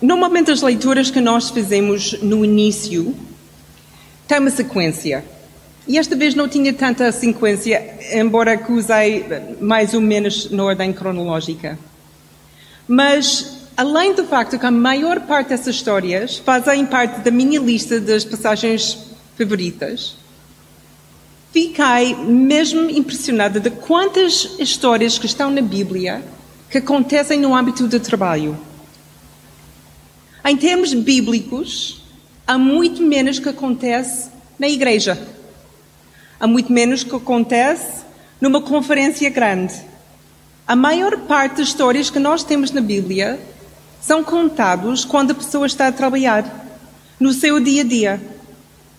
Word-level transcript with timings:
Normalmente 0.00 0.50
as 0.52 0.62
leituras 0.62 1.10
que 1.10 1.20
nós 1.20 1.50
fazemos 1.50 2.12
no 2.22 2.44
início 2.44 3.14
têm 4.28 4.38
uma 4.38 4.50
sequência. 4.50 5.24
E 5.88 5.98
esta 5.98 6.14
vez 6.14 6.34
não 6.34 6.46
tinha 6.46 6.72
tanta 6.72 7.10
sequência, 7.10 7.96
embora 8.12 8.56
que 8.56 8.70
usei 8.70 9.24
mais 9.60 9.94
ou 9.94 10.00
menos 10.00 10.50
na 10.50 10.62
ordem 10.62 10.92
cronológica. 10.92 11.78
Mas, 12.86 13.62
além 13.76 14.14
do 14.14 14.24
facto 14.24 14.58
que 14.58 14.66
a 14.66 14.70
maior 14.70 15.20
parte 15.20 15.48
dessas 15.48 15.74
histórias 15.74 16.36
fazem 16.36 16.86
parte 16.86 17.20
da 17.20 17.30
minha 17.30 17.58
lista 17.58 17.98
das 17.98 18.24
passagens 18.24 18.98
favoritas, 19.36 20.16
fiquei 21.52 22.14
mesmo 22.14 22.88
impressionada 22.88 23.58
de 23.58 23.70
quantas 23.70 24.56
histórias 24.60 25.18
que 25.18 25.26
estão 25.26 25.50
na 25.50 25.62
Bíblia 25.62 26.22
que 26.70 26.78
acontecem 26.78 27.40
no 27.40 27.56
âmbito 27.56 27.88
do 27.88 27.98
trabalho. 27.98 28.67
Em 30.48 30.56
termos 30.56 30.94
bíblicos, 30.94 32.00
há 32.46 32.56
muito 32.56 33.02
menos 33.02 33.38
que 33.38 33.50
acontece 33.50 34.30
na 34.58 34.66
igreja. 34.66 35.28
Há 36.40 36.46
muito 36.46 36.72
menos 36.72 37.04
que 37.04 37.14
acontece 37.14 38.02
numa 38.40 38.62
conferência 38.62 39.28
grande. 39.28 39.74
A 40.66 40.74
maior 40.74 41.18
parte 41.26 41.58
das 41.58 41.68
histórias 41.68 42.08
que 42.08 42.18
nós 42.18 42.44
temos 42.44 42.70
na 42.70 42.80
Bíblia 42.80 43.38
são 44.00 44.24
contados 44.24 45.04
quando 45.04 45.32
a 45.32 45.34
pessoa 45.34 45.66
está 45.66 45.88
a 45.88 45.92
trabalhar, 45.92 46.80
no 47.20 47.34
seu 47.34 47.60
dia 47.60 47.82
a 47.82 47.84
dia. 47.84 48.22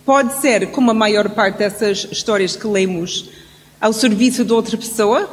Pode 0.06 0.40
ser, 0.42 0.70
como 0.70 0.92
a 0.92 0.94
maior 0.94 1.30
parte 1.32 1.58
dessas 1.58 2.08
histórias 2.12 2.56
que 2.56 2.68
lemos, 2.68 3.28
ao 3.82 3.92
serviço 3.92 4.46
de 4.46 4.54
outra 4.54 4.78
pessoa, 4.78 5.28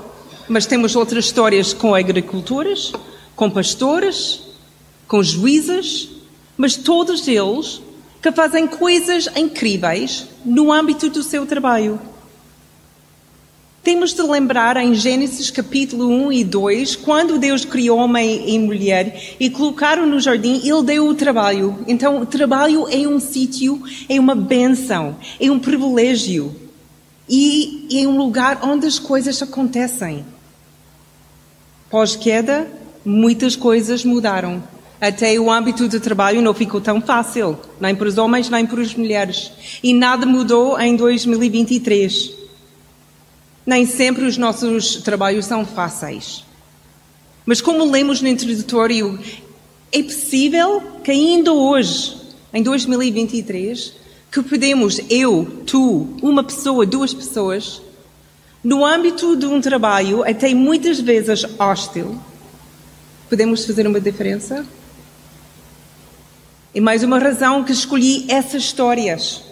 mas 0.48 0.65
temos 0.65 0.96
outras 0.96 1.27
histórias 1.27 1.74
com 1.74 1.95
agricultores, 1.95 2.91
com 3.35 3.51
pastores, 3.51 4.45
com 5.06 5.23
juízes, 5.23 6.09
mas 6.56 6.77
todos 6.77 7.27
eles 7.28 7.80
que 8.23 8.33
fazem 8.33 8.66
coisas 8.66 9.29
incríveis 9.37 10.26
no 10.45 10.73
âmbito 10.73 11.09
do 11.09 11.23
seu 11.23 11.46
trabalho. 11.46 12.01
Temos 13.87 14.12
de 14.12 14.23
lembrar 14.23 14.77
em 14.79 14.96
Gênesis 14.96 15.49
capítulo 15.49 16.09
1 16.09 16.32
e 16.32 16.43
2, 16.43 16.96
quando 16.96 17.38
Deus 17.38 17.65
criou 17.65 18.01
homem 18.01 18.51
e 18.51 18.59
mulher 18.59 19.37
e 19.38 19.49
colocaram 19.49 20.04
no 20.04 20.18
jardim, 20.18 20.60
Ele 20.65 20.82
deu 20.82 21.07
o 21.07 21.15
trabalho. 21.15 21.79
Então, 21.87 22.21
o 22.21 22.27
trabalho 22.27 22.88
é 22.88 23.07
um 23.07 23.21
sítio, 23.21 23.80
é 24.09 24.18
uma 24.18 24.34
benção, 24.34 25.15
é 25.38 25.49
um 25.52 25.60
privilégio. 25.60 26.52
E 27.29 27.87
é 27.93 28.09
um 28.09 28.18
lugar 28.18 28.59
onde 28.65 28.88
as 28.88 28.99
coisas 28.99 29.40
acontecem. 29.40 30.24
Pós-queda, 31.88 32.68
muitas 33.04 33.54
coisas 33.54 34.04
mudaram. 34.04 34.65
Até 35.01 35.39
o 35.39 35.51
âmbito 35.51 35.89
de 35.89 36.01
trabalho 36.01 36.41
não 36.41 36.55
ficou 36.55 36.80
tão 36.80 37.01
fácil, 37.01 37.59
nem 37.79 37.95
para 37.95 38.09
os 38.09 38.16
homens, 38.16 38.49
nem 38.49 38.65
para 38.65 38.80
as 38.80 38.95
mulheres. 38.95 39.52
E 39.83 39.93
nada 39.93 40.25
mudou 40.25 40.80
em 40.80 40.97
2023. 40.97 42.33
Nem 43.67 43.85
sempre 43.85 44.24
os 44.24 44.39
nossos 44.39 44.97
trabalhos 45.02 45.45
são 45.45 45.67
fáceis. 45.67 46.45
Mas 47.45 47.61
como 47.61 47.91
lemos 47.91 48.23
no 48.23 48.29
introdutório, 48.29 49.19
é 49.93 50.02
possível 50.02 50.83
que 51.05 51.11
ainda 51.11 51.52
hoje, 51.52 52.17
em 52.52 52.63
2023, 52.63 53.93
que 54.33 54.43
podemos, 54.43 55.01
eu, 55.11 55.63
tu, 55.67 56.09
uma 56.23 56.43
pessoa, 56.43 56.87
duas 56.87 57.13
pessoas, 57.13 57.83
no 58.65 58.85
âmbito 58.85 59.37
de 59.37 59.47
um 59.47 59.61
trabalho, 59.61 60.24
até 60.24 60.52
muitas 60.55 60.99
vezes 60.99 61.45
hostil, 61.59 62.19
podemos 63.29 63.65
fazer 63.65 63.87
uma 63.87 64.00
diferença? 64.00 64.67
E 66.77 66.81
mais 66.81 67.03
uma 67.03 67.19
razão 67.19 67.65
que 67.65 67.72
escolhi 67.72 68.27
essas 68.28 68.65
histórias 68.65 69.43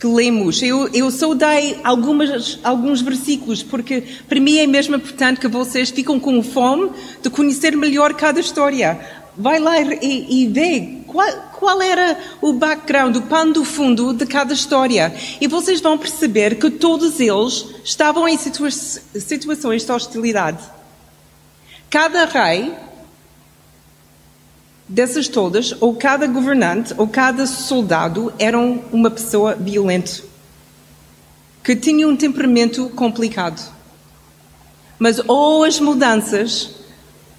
que 0.00 0.08
lemos. 0.08 0.60
Eu, 0.60 0.88
eu 0.88 1.08
só 1.08 1.34
dei 1.34 1.78
algumas, 1.84 2.58
alguns 2.64 3.00
versículos, 3.00 3.62
porque 3.62 4.02
para 4.28 4.40
mim 4.40 4.58
é 4.58 4.66
mesmo 4.66 4.96
importante 4.96 5.38
que 5.38 5.46
vocês 5.46 5.90
ficam 5.90 6.18
com 6.18 6.42
fome 6.42 6.90
de 7.22 7.30
conhecer 7.30 7.76
melhor 7.76 8.12
cada 8.14 8.40
história. 8.40 8.98
Vai 9.36 9.60
lá 9.60 9.80
e, 9.80 10.42
e 10.42 10.48
vê 10.48 11.04
qual, 11.06 11.30
qual 11.52 11.80
era 11.80 12.18
o 12.40 12.52
background, 12.54 13.14
o 13.14 13.22
pano 13.22 13.52
do 13.52 13.64
fundo 13.64 14.12
de 14.12 14.26
cada 14.26 14.52
história. 14.52 15.14
E 15.40 15.46
vocês 15.46 15.80
vão 15.80 15.96
perceber 15.96 16.56
que 16.56 16.70
todos 16.72 17.20
eles 17.20 17.66
estavam 17.84 18.26
em 18.26 18.36
situa 18.36 18.68
situações 18.72 19.84
de 19.84 19.92
hostilidade. 19.92 20.58
Cada 21.88 22.24
rei 22.24 22.74
dessas 24.92 25.26
todas, 25.26 25.74
ou 25.80 25.94
cada 25.96 26.26
governante, 26.26 26.92
ou 26.98 27.08
cada 27.08 27.46
soldado 27.46 28.30
eram 28.38 28.82
uma 28.92 29.10
pessoa 29.10 29.54
violenta, 29.54 30.20
que 31.64 31.74
tinha 31.74 32.06
um 32.06 32.14
temperamento 32.14 32.90
complicado. 32.90 33.72
Mas 34.98 35.18
ou 35.26 35.64
as 35.64 35.80
mudanças 35.80 36.74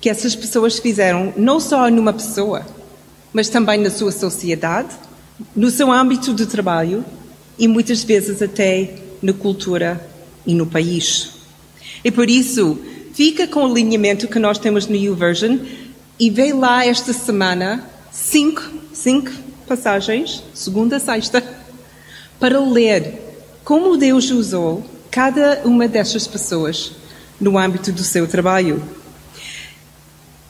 que 0.02 0.10
essas 0.10 0.36
pessoas 0.36 0.80
fizeram, 0.80 1.32
não 1.38 1.60
só 1.60 1.90
numa 1.92 2.12
pessoa, 2.12 2.66
mas 3.32 3.50
também 3.50 3.80
na 3.80 3.92
sua 3.92 4.12
sociedade, 4.12 4.90
no 5.56 5.70
seu 5.70 5.92
âmbito 5.92 6.34
de 6.34 6.48
trabalho 6.48 7.06
e 7.58 7.68
muitas 7.68 8.04
vezes 8.04 8.42
até 8.42 8.96
na 9.22 9.32
cultura 9.32 10.04
e 10.46 10.56
no 10.56 10.66
país. 10.66 11.34
E 12.04 12.10
por 12.10 12.30
isso, 12.30 12.80
fica 13.14 13.48
com 13.48 13.62
o 13.64 13.72
alinhamento 13.72 14.28
que 14.28 14.40
nós 14.40 14.58
temos 14.58 14.88
no 14.88 14.96
YouVersion 14.96 15.60
e 16.20 16.30
veio 16.30 16.60
lá 16.60 16.86
esta 16.86 17.12
semana 17.12 17.84
cinco, 18.12 18.62
cinco 18.94 19.32
passagens, 19.68 20.44
segunda 20.54 21.00
sexta, 21.00 21.44
para 22.40 22.60
ler 22.60 23.20
como 23.64 23.98
Deus 23.98 24.30
usou 24.30 24.86
cada 25.10 25.62
uma 25.66 25.88
destas 25.88 26.28
pessoas 26.28 26.92
no 27.40 27.58
âmbito 27.58 27.92
do 27.92 28.04
seu 28.04 28.28
trabalho. 28.28 28.84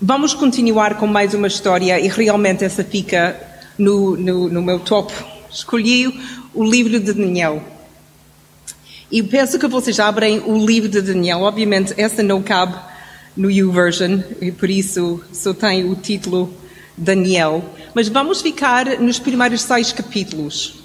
Vamos 0.02 0.34
continuar 0.34 0.98
com 0.98 1.08
mais 1.08 1.34
uma 1.34 1.48
história 1.48 2.00
e 2.00 2.08
realmente 2.10 2.66
essa 2.66 2.84
fica 2.84 3.40
no, 3.78 4.18
no, 4.18 4.50
no 4.50 4.62
meu 4.62 4.80
top. 4.80 5.14
Escolhi 5.50 6.20
o 6.54 6.64
livro 6.64 7.00
de 7.00 7.14
Daniel. 7.14 7.64
E 9.10 9.24
penso 9.24 9.58
que 9.58 9.68
vocês 9.68 10.00
abrem 10.00 10.40
o 10.40 10.58
livro 10.58 10.90
de 10.90 11.02
Daniel. 11.02 11.42
Obviamente, 11.42 11.94
essa 11.96 12.22
não 12.22 12.42
cabe 12.42 12.76
no 13.36 13.50
YouVersion, 13.50 14.20
e 14.42 14.52
por 14.52 14.70
isso 14.70 15.22
só 15.32 15.54
tem 15.54 15.90
o 15.90 15.96
título 15.96 16.54
Daniel. 16.98 17.64
Mas 17.94 18.08
vamos 18.08 18.42
ficar 18.42 19.00
nos 19.00 19.20
primeiros 19.20 19.62
seis 19.62 19.92
capítulos. 19.92 20.84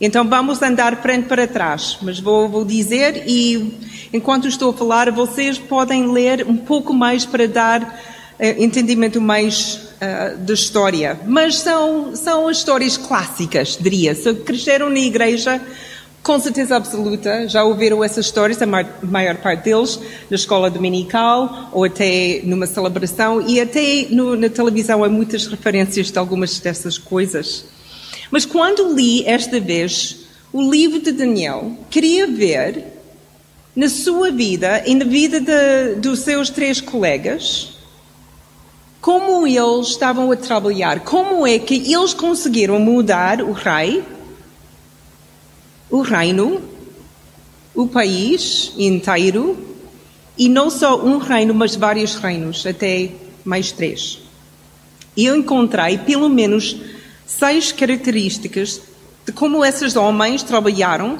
Então 0.00 0.28
vamos 0.28 0.60
andar 0.60 1.00
frente 1.00 1.26
para 1.26 1.46
trás, 1.46 1.98
mas 2.02 2.20
vou, 2.20 2.48
vou, 2.48 2.64
dizer 2.66 3.24
e 3.26 3.78
enquanto 4.12 4.46
estou 4.46 4.70
a 4.70 4.74
falar, 4.74 5.10
vocês 5.10 5.58
podem 5.58 6.12
ler 6.12 6.46
um 6.46 6.56
pouco 6.56 6.92
mais 6.92 7.24
para 7.24 7.48
dar 7.48 7.82
uh, 7.82 8.62
entendimento 8.62 9.22
mais 9.22 9.88
uh, 9.96 10.36
da 10.36 10.52
história. 10.52 11.18
Mas 11.26 11.56
são, 11.56 12.14
são 12.14 12.46
as 12.46 12.58
histórias 12.58 12.98
clássicas, 12.98 13.78
diria. 13.80 14.14
Se 14.14 14.34
cresceram 14.34 14.90
na 14.90 14.98
igreja, 14.98 15.62
com 16.26 16.40
certeza 16.40 16.74
absoluta, 16.74 17.46
já 17.46 17.62
ouviram 17.62 18.02
essas 18.02 18.26
histórias, 18.26 18.60
a 18.60 18.66
maior 18.66 19.36
parte 19.36 19.62
deles, 19.62 19.96
na 20.28 20.34
escola 20.34 20.68
dominical 20.68 21.70
ou 21.72 21.84
até 21.84 22.40
numa 22.42 22.66
celebração, 22.66 23.40
e 23.40 23.60
até 23.60 24.08
no, 24.10 24.34
na 24.34 24.48
televisão 24.48 25.04
há 25.04 25.08
muitas 25.08 25.46
referências 25.46 26.10
de 26.10 26.18
algumas 26.18 26.58
dessas 26.58 26.98
coisas. 26.98 27.66
Mas 28.28 28.44
quando 28.44 28.92
li 28.92 29.24
esta 29.24 29.60
vez 29.60 30.26
o 30.52 30.68
livro 30.68 30.98
de 30.98 31.12
Daniel, 31.12 31.78
queria 31.88 32.26
ver 32.26 32.86
na 33.76 33.88
sua 33.88 34.32
vida 34.32 34.82
e 34.84 34.96
na 34.96 35.04
vida 35.04 35.38
de, 35.38 35.94
dos 36.00 36.18
seus 36.20 36.50
três 36.50 36.80
colegas 36.80 37.76
como 39.00 39.46
eles 39.46 39.90
estavam 39.90 40.32
a 40.32 40.36
trabalhar, 40.36 41.04
como 41.04 41.46
é 41.46 41.56
que 41.60 41.94
eles 41.94 42.12
conseguiram 42.12 42.80
mudar 42.80 43.40
o 43.40 43.52
rei 43.52 44.15
o 45.90 46.00
reino, 46.00 46.60
o 47.74 47.86
país 47.86 48.72
inteiro, 48.76 49.56
e 50.36 50.48
não 50.48 50.68
só 50.68 51.02
um 51.02 51.18
reino, 51.18 51.54
mas 51.54 51.76
vários 51.76 52.14
reinos, 52.16 52.66
até 52.66 53.10
mais 53.44 53.72
três. 53.72 54.20
E 55.16 55.24
eu 55.24 55.36
encontrei 55.36 55.98
pelo 55.98 56.28
menos 56.28 56.76
seis 57.26 57.72
características 57.72 58.82
de 59.24 59.32
como 59.32 59.64
esses 59.64 59.96
homens 59.96 60.42
trabalharam 60.42 61.18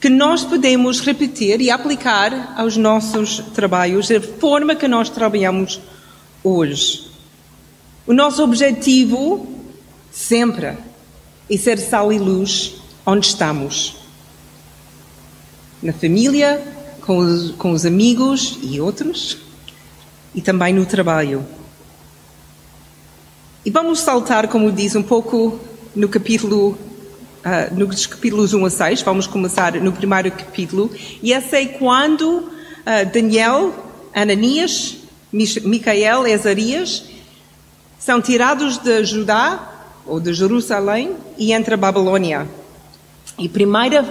que 0.00 0.08
nós 0.08 0.42
podemos 0.42 1.00
repetir 1.00 1.60
e 1.60 1.70
aplicar 1.70 2.54
aos 2.56 2.76
nossos 2.76 3.38
trabalhos, 3.54 4.10
a 4.10 4.20
forma 4.20 4.74
que 4.74 4.88
nós 4.88 5.08
trabalhamos 5.08 5.80
hoje. 6.42 7.06
O 8.04 8.12
nosso 8.12 8.42
objetivo 8.42 9.46
sempre 10.10 10.76
é 11.48 11.56
ser 11.56 11.78
sal 11.78 12.12
e 12.12 12.18
luz 12.18 12.81
onde 13.04 13.26
estamos. 13.26 13.96
Na 15.82 15.92
família, 15.92 16.62
com 17.00 17.18
os, 17.18 17.50
com 17.52 17.72
os 17.72 17.84
amigos 17.84 18.58
e 18.62 18.80
outros, 18.80 19.38
e 20.34 20.40
também 20.40 20.72
no 20.72 20.86
trabalho. 20.86 21.44
E 23.64 23.70
vamos 23.70 24.00
saltar, 24.00 24.48
como 24.48 24.72
diz, 24.72 24.94
um 24.94 25.02
pouco 25.02 25.58
no 25.94 26.08
capítulo, 26.08 26.70
uh, 26.70 27.74
nos 27.76 28.06
capítulos 28.06 28.54
1 28.54 28.64
a 28.64 28.70
6. 28.70 29.02
Vamos 29.02 29.26
começar 29.26 29.74
no 29.74 29.92
primeiro 29.92 30.30
capítulo. 30.30 30.90
E 31.22 31.32
esse 31.32 31.56
é 31.56 31.66
quando 31.66 32.38
uh, 32.38 33.12
Daniel, 33.12 33.74
Ananias, 34.14 34.96
Micael 35.32 36.26
e 36.26 36.32
Azarias 36.34 37.04
são 37.98 38.20
tirados 38.20 38.78
de 38.78 39.04
Judá 39.04 39.86
ou 40.04 40.18
de 40.18 40.34
Jerusalém 40.34 41.14
e 41.38 41.52
entram 41.52 41.74
a 41.74 41.76
Babilônia. 41.76 42.48
E 43.42 43.48
primeira 43.48 44.04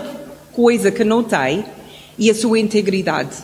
coisa 0.51 0.91
que 0.91 1.05
notei 1.05 1.63
é 2.19 2.29
a 2.29 2.35
sua 2.35 2.59
integridade. 2.59 3.37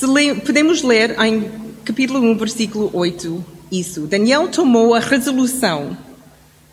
Le 0.00 0.36
podemos 0.36 0.80
ler 0.80 1.18
em 1.18 1.50
capítulo 1.84 2.20
1, 2.30 2.38
versículo 2.38 2.88
8, 2.94 3.44
isso. 3.72 4.02
Daniel 4.02 4.46
tomou 4.46 4.94
a 4.94 5.00
resolução 5.00 5.96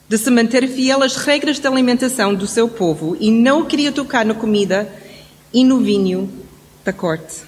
de 0.07 0.15
se 0.15 0.29
manter 0.29 0.67
fiel 0.67 1.01
às 1.01 1.15
regras 1.15 1.57
de 1.57 1.67
alimentação 1.67 2.35
do 2.35 2.45
seu 2.45 2.67
povo 2.67 3.17
e 3.19 3.31
não 3.31 3.65
queria 3.65 3.91
tocar 3.91 4.23
na 4.23 4.35
comida 4.35 4.87
e 5.51 5.63
no 5.63 5.79
vinho 5.79 6.29
da 6.85 6.93
corte. 6.93 7.41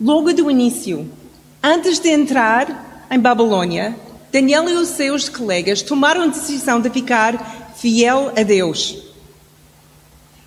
Logo 0.00 0.32
do 0.32 0.50
início, 0.50 1.08
antes 1.62 2.00
de 2.00 2.08
entrar 2.08 3.06
em 3.08 3.20
Babilônia, 3.20 3.94
Daniel 4.32 4.68
e 4.68 4.72
os 4.72 4.88
seus 4.88 5.28
colegas 5.28 5.80
tomaram 5.80 6.22
a 6.22 6.26
decisão 6.26 6.80
de 6.80 6.90
ficar 6.90 7.63
fiel 7.84 8.32
a 8.34 8.42
Deus. 8.42 8.96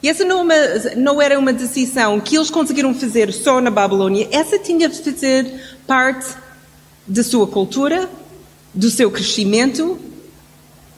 E 0.01 0.09
essa 0.09 0.25
não, 0.25 0.51
é 0.51 0.95
não, 0.95 1.21
era 1.21 1.37
uma 1.37 1.53
decisão 1.53 2.19
que 2.19 2.35
eles 2.35 2.49
conseguiram 2.49 2.95
fazer 2.95 3.31
só 3.31 3.61
na 3.61 3.69
Babilônia, 3.69 4.27
essa 4.31 4.57
tinha 4.57 4.89
de 4.89 4.97
fazer 4.97 5.77
parte 5.85 6.35
da 7.05 7.23
sua 7.23 7.45
cultura, 7.45 8.09
do 8.73 8.89
seu 8.89 9.11
crescimento 9.11 9.99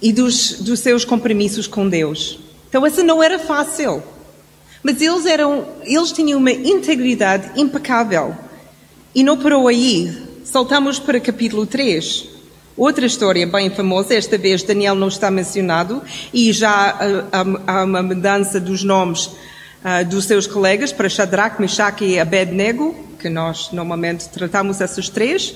e 0.01 0.13
dos, 0.13 0.61
dos 0.61 0.79
seus 0.79 1.03
compromissos 1.03 1.67
com 1.67 1.89
Deus. 1.89 2.39
Então 2.69 2.85
essa 2.85 3.03
não 3.03 3.21
era 3.21 3.37
fácil. 3.37 4.01
Mas 4.81 5.01
eles 5.01 5.25
eram, 5.25 5.67
eles 5.83 6.13
tinham 6.13 6.39
uma 6.39 6.51
integridade 6.51 7.59
impecável. 7.59 8.33
E 9.13 9.23
não 9.23 9.37
parou 9.37 9.67
aí. 9.67 10.09
Saltamos 10.45 10.99
para 10.99 11.19
capítulo 11.19 11.65
3. 11.65 12.38
Outra 12.79 13.05
história 13.05 13.45
bem 13.45 13.69
famosa, 13.69 14.13
esta 14.13 14.37
vez 14.37 14.63
Daniel 14.63 14.95
não 14.95 15.09
está 15.09 15.29
mencionado, 15.29 16.01
e 16.33 16.53
já 16.53 16.97
há, 17.67 17.83
uma 17.83 18.01
mudança 18.01 18.57
dos 18.57 18.85
nomes 18.85 19.25
uh, 19.25 20.05
dos 20.09 20.23
seus 20.23 20.47
colegas 20.47 20.93
para 20.93 21.09
Shadrach, 21.09 21.59
Meshach 21.59 22.01
e 22.01 22.17
Abednego, 22.17 22.95
que 23.19 23.27
nós 23.27 23.69
normalmente 23.73 24.29
tratamos 24.29 24.79
esses 24.79 25.09
três. 25.09 25.55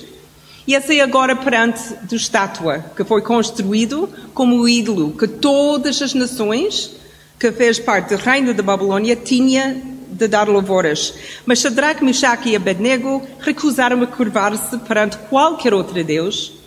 E 0.67 0.75
essa 0.75 0.93
é 0.93 0.99
agora 0.99 1.33
perante 1.33 1.93
do 2.03 2.13
estátua, 2.13 2.83
que 2.93 3.05
foi 3.05 3.21
construído 3.21 4.09
como 4.33 4.57
o 4.57 4.67
ídolo 4.67 5.13
que 5.13 5.25
todas 5.25 6.01
as 6.01 6.13
nações 6.13 6.91
que 7.39 7.53
fez 7.53 7.79
parte 7.79 8.17
do 8.17 8.21
reino 8.21 8.53
da 8.53 8.61
Babilônia 8.61 9.15
tinha 9.15 9.81
de 10.11 10.27
dar 10.27 10.49
louvores. 10.49 11.13
Mas 11.45 11.59
Shadrach, 11.59 12.03
Meshach 12.03 12.49
e 12.49 12.53
Abednego 12.53 13.25
recusaram 13.39 14.01
a 14.01 14.07
curvar-se 14.07 14.77
perante 14.79 15.17
qualquer 15.29 15.73
outro 15.73 16.03
Deus, 16.03 16.61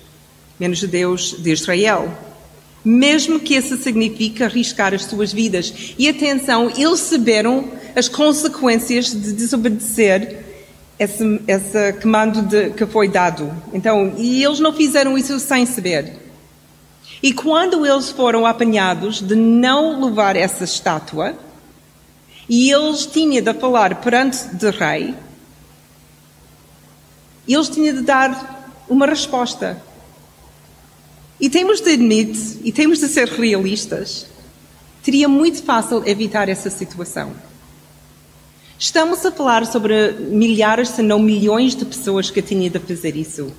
menos 0.58 0.82
o 0.82 0.88
Deus 0.88 1.36
de 1.38 1.52
Israel. 1.52 2.12
Mesmo 2.84 3.40
que 3.40 3.54
isso 3.54 3.76
signifique 3.76 4.42
arriscar 4.42 4.94
as 4.94 5.04
suas 5.04 5.32
vidas. 5.32 5.94
E 5.98 6.08
atenção, 6.08 6.70
eles 6.76 7.00
saberam 7.00 7.70
as 7.96 8.08
consequências 8.08 9.10
de 9.10 9.32
desobedecer 9.32 10.44
esse, 10.98 11.40
esse 11.46 11.92
comando 11.94 12.42
de, 12.42 12.70
que 12.70 12.86
foi 12.86 13.08
dado. 13.08 13.52
Então, 13.72 14.14
e 14.16 14.44
eles 14.44 14.60
não 14.60 14.72
fizeram 14.72 15.16
isso 15.18 15.38
sem 15.40 15.66
saber. 15.66 16.16
E 17.22 17.32
quando 17.32 17.84
eles 17.86 18.10
foram 18.10 18.46
apanhados 18.46 19.20
de 19.20 19.34
não 19.34 20.04
levar 20.04 20.36
essa 20.36 20.64
estátua, 20.64 21.34
e 22.48 22.70
eles 22.70 23.06
tinham 23.06 23.42
de 23.42 23.54
falar 23.54 23.96
perante 23.96 24.38
o 24.64 24.70
rei, 24.70 25.14
eles 27.48 27.68
tinham 27.68 27.94
de 27.94 28.02
dar 28.02 28.72
uma 28.88 29.06
resposta. 29.06 29.82
E 31.38 31.50
temos 31.50 31.80
de 31.80 31.92
admitir, 31.92 32.60
e 32.64 32.72
temos 32.72 32.98
de 32.98 33.08
ser 33.08 33.28
realistas, 33.28 34.26
seria 35.02 35.28
muito 35.28 35.62
fácil 35.62 36.02
evitar 36.06 36.48
essa 36.48 36.70
situação. 36.70 37.32
Estamos 38.78 39.24
a 39.24 39.30
falar 39.30 39.66
sobre 39.66 40.12
milhares, 40.12 40.90
se 40.90 41.02
não 41.02 41.18
milhões 41.18 41.74
de 41.74 41.84
pessoas 41.84 42.30
que 42.30 42.42
tinham 42.42 42.70
de 42.70 42.78
fazer 42.78 43.16
isso. 43.16 43.52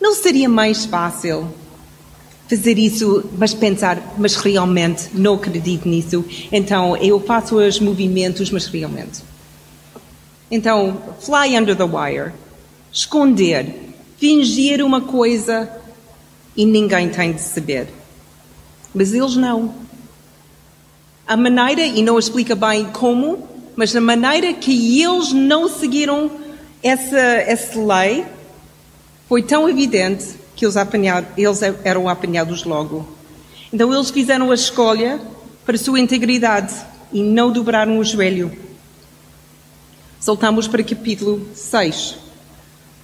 Não 0.00 0.14
seria 0.14 0.48
mais 0.48 0.84
fácil 0.84 1.48
fazer 2.48 2.78
isso, 2.78 3.24
mas 3.38 3.54
pensar, 3.54 4.14
mas 4.18 4.36
realmente 4.36 5.08
não 5.14 5.34
acredito 5.34 5.88
nisso, 5.88 6.24
então 6.50 6.96
eu 6.96 7.18
faço 7.20 7.56
os 7.56 7.80
movimentos, 7.80 8.50
mas 8.50 8.66
realmente. 8.66 9.22
Então, 10.50 11.00
fly 11.20 11.56
under 11.56 11.74
the 11.74 11.84
wire, 11.84 12.32
esconder, 12.92 13.74
fingir 14.18 14.84
uma 14.84 15.00
coisa 15.00 15.81
e 16.56 16.64
ninguém 16.64 17.08
tem 17.08 17.32
de 17.32 17.40
saber. 17.40 17.88
Mas 18.94 19.12
eles 19.12 19.36
não. 19.36 19.74
A 21.26 21.36
maneira, 21.36 21.82
e 21.82 22.02
não 22.02 22.18
explica 22.18 22.54
bem 22.54 22.84
como, 22.86 23.48
mas 23.74 23.94
a 23.96 24.00
maneira 24.00 24.52
que 24.52 25.02
eles 25.02 25.32
não 25.32 25.68
seguiram 25.68 26.30
essa, 26.82 27.16
essa 27.16 27.80
lei 27.80 28.26
foi 29.28 29.42
tão 29.42 29.68
evidente 29.68 30.34
que 30.54 30.66
eles, 30.66 30.76
eles 31.36 31.60
eram 31.84 32.08
apanhados 32.08 32.64
logo. 32.64 33.06
Então 33.72 33.92
eles 33.92 34.10
fizeram 34.10 34.50
a 34.50 34.54
escolha 34.54 35.20
para 35.64 35.76
a 35.76 35.78
sua 35.78 35.98
integridade 35.98 36.74
e 37.12 37.22
não 37.22 37.50
dobraram 37.50 37.98
o 37.98 38.04
joelho. 38.04 38.52
Saltamos 40.20 40.68
para 40.68 40.84
capítulo 40.84 41.46
6. 41.54 42.16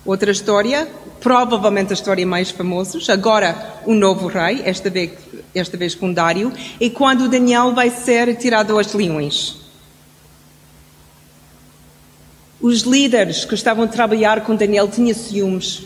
Outra 0.04 0.30
história, 0.30 0.88
provavelmente 1.20 1.92
a 1.92 1.94
história 1.94 2.26
mais 2.26 2.50
famosa, 2.50 2.98
agora 3.12 3.80
o 3.84 3.94
novo 3.94 4.26
rei, 4.26 4.62
esta 4.64 4.88
vez, 4.88 5.12
esta 5.54 5.76
vez 5.76 5.94
com 5.94 6.12
Dário, 6.12 6.52
e 6.80 6.90
quando 6.90 7.28
Daniel 7.28 7.74
vai 7.74 7.90
ser 7.90 8.36
tirado 8.36 8.76
aos 8.76 8.92
leões. 8.92 9.56
Os 12.60 12.82
líderes 12.82 13.44
que 13.44 13.54
estavam 13.54 13.84
a 13.84 13.88
trabalhar 13.88 14.40
com 14.42 14.56
Daniel 14.56 14.88
tinham 14.88 15.14
ciúmes. 15.14 15.84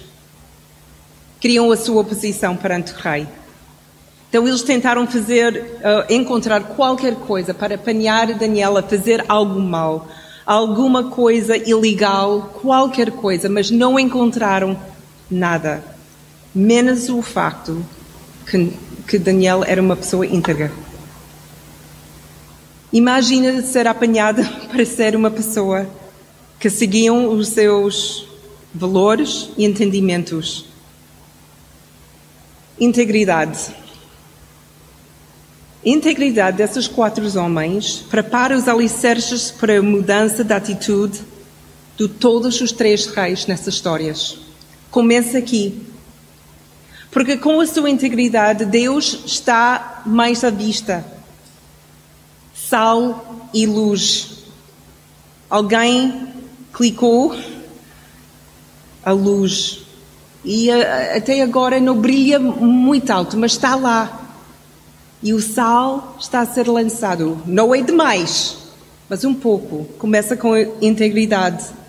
Queriam 1.38 1.70
a 1.70 1.76
sua 1.76 2.02
posição 2.02 2.56
perante 2.56 2.93
o 2.93 2.96
rei. 2.96 3.26
Então 4.33 4.49
eles 4.49 4.62
tentaram 4.62 5.07
fazer, 5.07 5.78
uh, 5.80 6.11
encontrar 6.11 6.62
qualquer 6.62 7.14
coisa 7.16 7.52
para 7.52 7.75
apanhar 7.75 8.33
Daniel 8.33 8.78
a 8.78 8.83
fazer 8.83 9.23
algo 9.28 9.61
mal, 9.61 10.09
alguma 10.47 11.11
coisa 11.11 11.54
ilegal, 11.54 12.50
qualquer 12.62 13.11
coisa, 13.11 13.50
mas 13.50 13.71
não 13.71 14.00
encontraram 14.00 14.75
nada, 15.33 15.83
menos 16.55 17.09
o 17.09 17.23
facto 17.23 17.85
que, 18.47 18.73
que 19.09 19.19
Daniel 19.19 19.65
era 19.65 19.81
uma 19.81 19.97
pessoa 19.97 20.27
íntegra. 20.27 20.71
Imagina 22.93 23.62
ser 23.62 23.87
apanhada 23.87 24.45
para 24.71 24.85
ser 24.85 25.17
uma 25.17 25.31
pessoa 25.31 25.89
que 26.61 26.69
seguiam 26.69 27.29
os 27.35 27.49
seus 27.49 28.29
valores 28.75 29.49
e 29.57 29.65
entendimentos. 29.65 30.67
Integridade. 32.79 33.75
Integridade 35.85 36.59
desses 36.59 36.87
quatro 36.87 37.27
homens 37.39 38.05
prepara 38.09 38.57
os 38.57 38.69
alicerces 38.69 39.51
para 39.51 39.79
a 39.79 39.83
mudança 39.83 40.45
de 40.45 40.53
atitude 40.53 41.21
de 41.97 42.07
todos 42.09 42.61
os 42.61 42.71
três 42.71 43.07
reis 43.07 43.47
nessas 43.47 43.75
histórias. 43.75 44.51
Começa 44.92 45.38
aqui. 45.38 45.82
Porque 47.11 47.38
com 47.38 47.58
a 47.61 47.66
sua 47.66 47.88
integridade, 47.88 48.66
Deus 48.66 49.22
está 49.25 50.02
mais 50.04 50.44
à 50.44 50.50
vista. 50.50 51.02
Sal 52.54 53.49
e 53.54 53.64
luz. 53.64 54.44
Alguém 55.49 56.28
clicou, 56.75 57.34
a 59.02 59.12
luz. 59.12 59.80
E 60.44 60.70
a, 60.70 61.16
até 61.16 61.40
agora 61.40 61.80
não 61.80 61.99
brilha 61.99 62.38
muito 62.38 63.11
alto, 63.11 63.38
mas 63.38 63.52
está 63.52 63.75
lá. 63.75 64.37
E 65.22 65.32
o 65.32 65.40
sal 65.40 66.18
está 66.20 66.40
a 66.40 66.46
ser 66.46 66.68
lançado. 66.68 67.40
Não 67.46 67.75
é 67.75 67.80
demais, 67.80 68.58
mas 69.08 69.25
um 69.25 69.32
pouco. 69.32 69.84
Começa 69.99 70.37
com 70.37 70.54
integridade. 70.82 71.80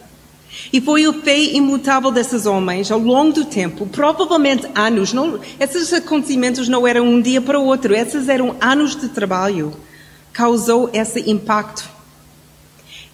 E 0.72 0.80
foi 0.80 1.08
o 1.08 1.14
fé 1.22 1.38
imutável 1.38 2.12
desses 2.12 2.46
homens 2.46 2.92
ao 2.92 3.00
longo 3.00 3.34
do 3.34 3.46
tempo, 3.46 3.86
provavelmente 3.88 4.68
anos. 4.76 5.14
Não, 5.14 5.40
esses 5.60 5.92
acontecimentos 5.94 6.68
não 6.70 6.88
eram 6.88 7.06
um 7.06 7.22
dia 7.22 7.42
para 7.42 7.60
o 7.60 7.66
outro, 7.66 7.96
esses 7.96 8.30
eram 8.30 8.56
anos 8.62 8.96
de 8.96 9.10
trabalho. 9.10 9.74
Causou 10.32 10.90
esse 10.94 11.30
impacto 11.30 11.88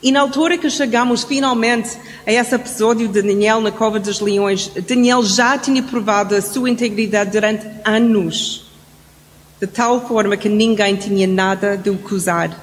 E 0.02 0.10
na 0.10 0.22
altura 0.22 0.58
que 0.58 0.70
chegamos 0.70 1.24
finalmente 1.24 1.98
a 2.26 2.32
esse 2.32 2.56
episódio 2.56 3.10
de 3.10 3.22
Daniel 3.22 3.60
na 3.60 3.72
Cova 3.72 4.00
dos 4.00 4.22
Leões, 4.22 4.72
Daniel 4.88 5.22
já 5.24 5.58
tinha 5.58 5.84
provado 5.84 6.36
a 6.36 6.42
sua 6.42 6.70
integridade 6.70 7.32
durante 7.32 7.68
anos, 7.84 8.66
de 9.60 9.68
tal 9.68 10.08
forma 10.08 10.38
que 10.38 10.48
ninguém 10.48 10.96
tinha 10.96 11.28
nada 11.28 11.76
de 11.76 11.90
acusar. 11.90 12.58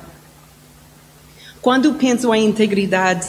Quando 1.60 1.92
penso 1.94 2.32
em 2.32 2.46
integridade, 2.46 3.28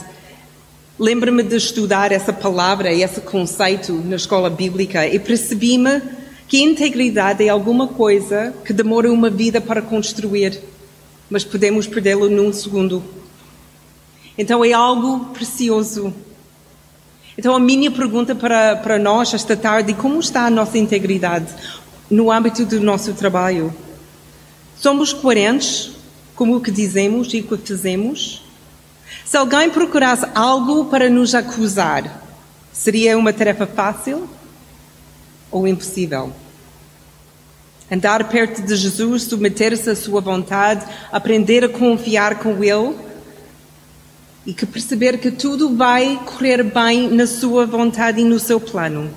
lembro-me 0.99 1.43
de 1.43 1.55
estudar 1.55 2.11
essa 2.11 2.33
palavra 2.33 2.91
e 2.91 3.03
esse 3.03 3.21
conceito 3.21 3.93
na 3.93 4.15
escola 4.15 4.49
bíblica 4.49 5.05
e 5.05 5.19
percebi-me 5.19 6.01
que 6.47 6.61
integridade 6.61 7.45
é 7.45 7.49
alguma 7.49 7.87
coisa 7.87 8.53
que 8.65 8.73
demora 8.73 9.11
uma 9.11 9.29
vida 9.29 9.61
para 9.61 9.81
construir, 9.81 10.59
mas 11.29 11.43
podemos 11.43 11.85
perdê-lo 11.85 12.29
num 12.29 12.51
segundo. 12.51 13.03
Então 14.37 14.63
é 14.65 14.73
algo 14.73 15.25
precioso. 15.33 16.13
Então 17.37 17.55
a 17.55 17.59
minha 17.59 17.91
pergunta 17.91 18.33
para, 18.33 18.77
para 18.77 18.97
nós 18.97 19.33
esta 19.33 19.55
tarde, 19.55 19.93
como 19.93 20.19
está 20.19 20.47
a 20.47 20.49
nossa 20.49 20.77
integridade 20.77 21.53
no 22.09 22.31
âmbito 22.31 22.65
do 22.65 22.79
nosso 22.79 23.13
trabalho? 23.13 23.73
Somos 24.77 25.13
coerentes 25.13 25.91
com 26.33 26.51
o 26.53 26.61
que 26.61 26.71
dizemos 26.71 27.31
e 27.33 27.41
o 27.41 27.43
que 27.43 27.57
fazemos? 27.57 28.46
Se 29.29 29.35
alguém 29.35 29.69
procurasse 29.69 30.25
algo 30.33 30.85
para 30.85 31.09
nos 31.09 31.35
acusar, 31.35 32.23
seria 32.71 33.17
uma 33.17 33.33
tarefa 33.33 33.67
fácil 33.67 34.25
ou 35.51 35.67
impossível? 35.67 36.31
Andar 37.91 38.29
perto 38.29 38.61
de 38.61 38.73
Jesus, 38.73 39.23
submeter-se 39.23 39.89
à 39.89 39.95
sua 39.97 40.21
vontade, 40.21 40.85
aprender 41.11 41.65
a 41.65 41.67
confiar 41.67 42.39
com 42.39 42.63
Ele 42.63 42.95
e 44.45 44.53
que 44.53 44.65
perceber 44.65 45.17
que 45.17 45.29
tudo 45.29 45.75
vai 45.75 46.17
correr 46.25 46.63
bem 46.63 47.09
na 47.09 47.27
sua 47.27 47.65
vontade 47.65 48.21
e 48.21 48.23
no 48.23 48.39
seu 48.39 48.61
plano. 48.61 49.11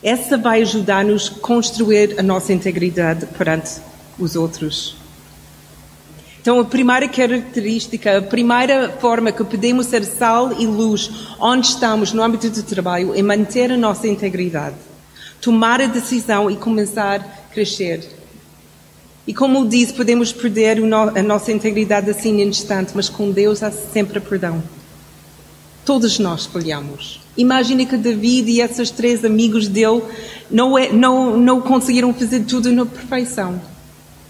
Essa 0.00 0.38
vai 0.38 0.62
ajudar-nos 0.62 1.32
a 1.36 1.40
construir 1.40 2.14
a 2.16 2.22
nossa 2.22 2.52
integridade 2.52 3.26
perante 3.36 3.80
os 4.20 4.36
outros. 4.36 4.97
Então, 6.48 6.60
a 6.60 6.64
primeira 6.64 7.06
característica, 7.06 8.16
a 8.16 8.22
primeira 8.22 8.88
forma 8.98 9.30
que 9.30 9.44
podemos 9.44 9.84
ser 9.84 10.02
sal 10.02 10.50
e 10.58 10.66
luz 10.66 11.10
onde 11.38 11.66
estamos 11.66 12.14
no 12.14 12.22
âmbito 12.22 12.48
do 12.48 12.62
trabalho 12.62 13.14
é 13.14 13.20
manter 13.20 13.70
a 13.70 13.76
nossa 13.76 14.08
integridade, 14.08 14.74
tomar 15.42 15.78
a 15.82 15.84
decisão 15.84 16.50
e 16.50 16.56
começar 16.56 17.20
a 17.20 17.52
crescer. 17.52 18.02
E 19.26 19.34
como 19.34 19.68
disse, 19.68 19.92
podemos 19.92 20.32
perder 20.32 20.78
a 20.78 21.22
nossa 21.22 21.52
integridade 21.52 22.08
assim 22.08 22.40
em 22.40 22.48
instante, 22.48 22.92
mas 22.94 23.10
com 23.10 23.30
Deus 23.30 23.62
há 23.62 23.70
sempre 23.70 24.18
perdão. 24.18 24.62
Todos 25.84 26.18
nós 26.18 26.46
falhamos. 26.46 27.20
Imagine 27.36 27.84
que 27.84 27.98
David 27.98 28.50
e 28.50 28.62
esses 28.62 28.90
três 28.90 29.22
amigos 29.22 29.68
dele 29.68 30.02
não, 30.50 30.78
é, 30.78 30.90
não, 30.90 31.36
não 31.36 31.60
conseguiram 31.60 32.14
fazer 32.14 32.40
tudo 32.44 32.72
na 32.72 32.86
perfeição. 32.86 33.60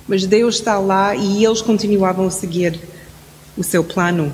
Mas 0.08 0.24
Deus 0.24 0.54
está 0.54 0.78
lá 0.78 1.14
e 1.14 1.44
eles 1.44 1.60
continuavam 1.60 2.26
a 2.26 2.30
seguir 2.30 2.80
o 3.58 3.62
seu 3.62 3.84
plano. 3.84 4.32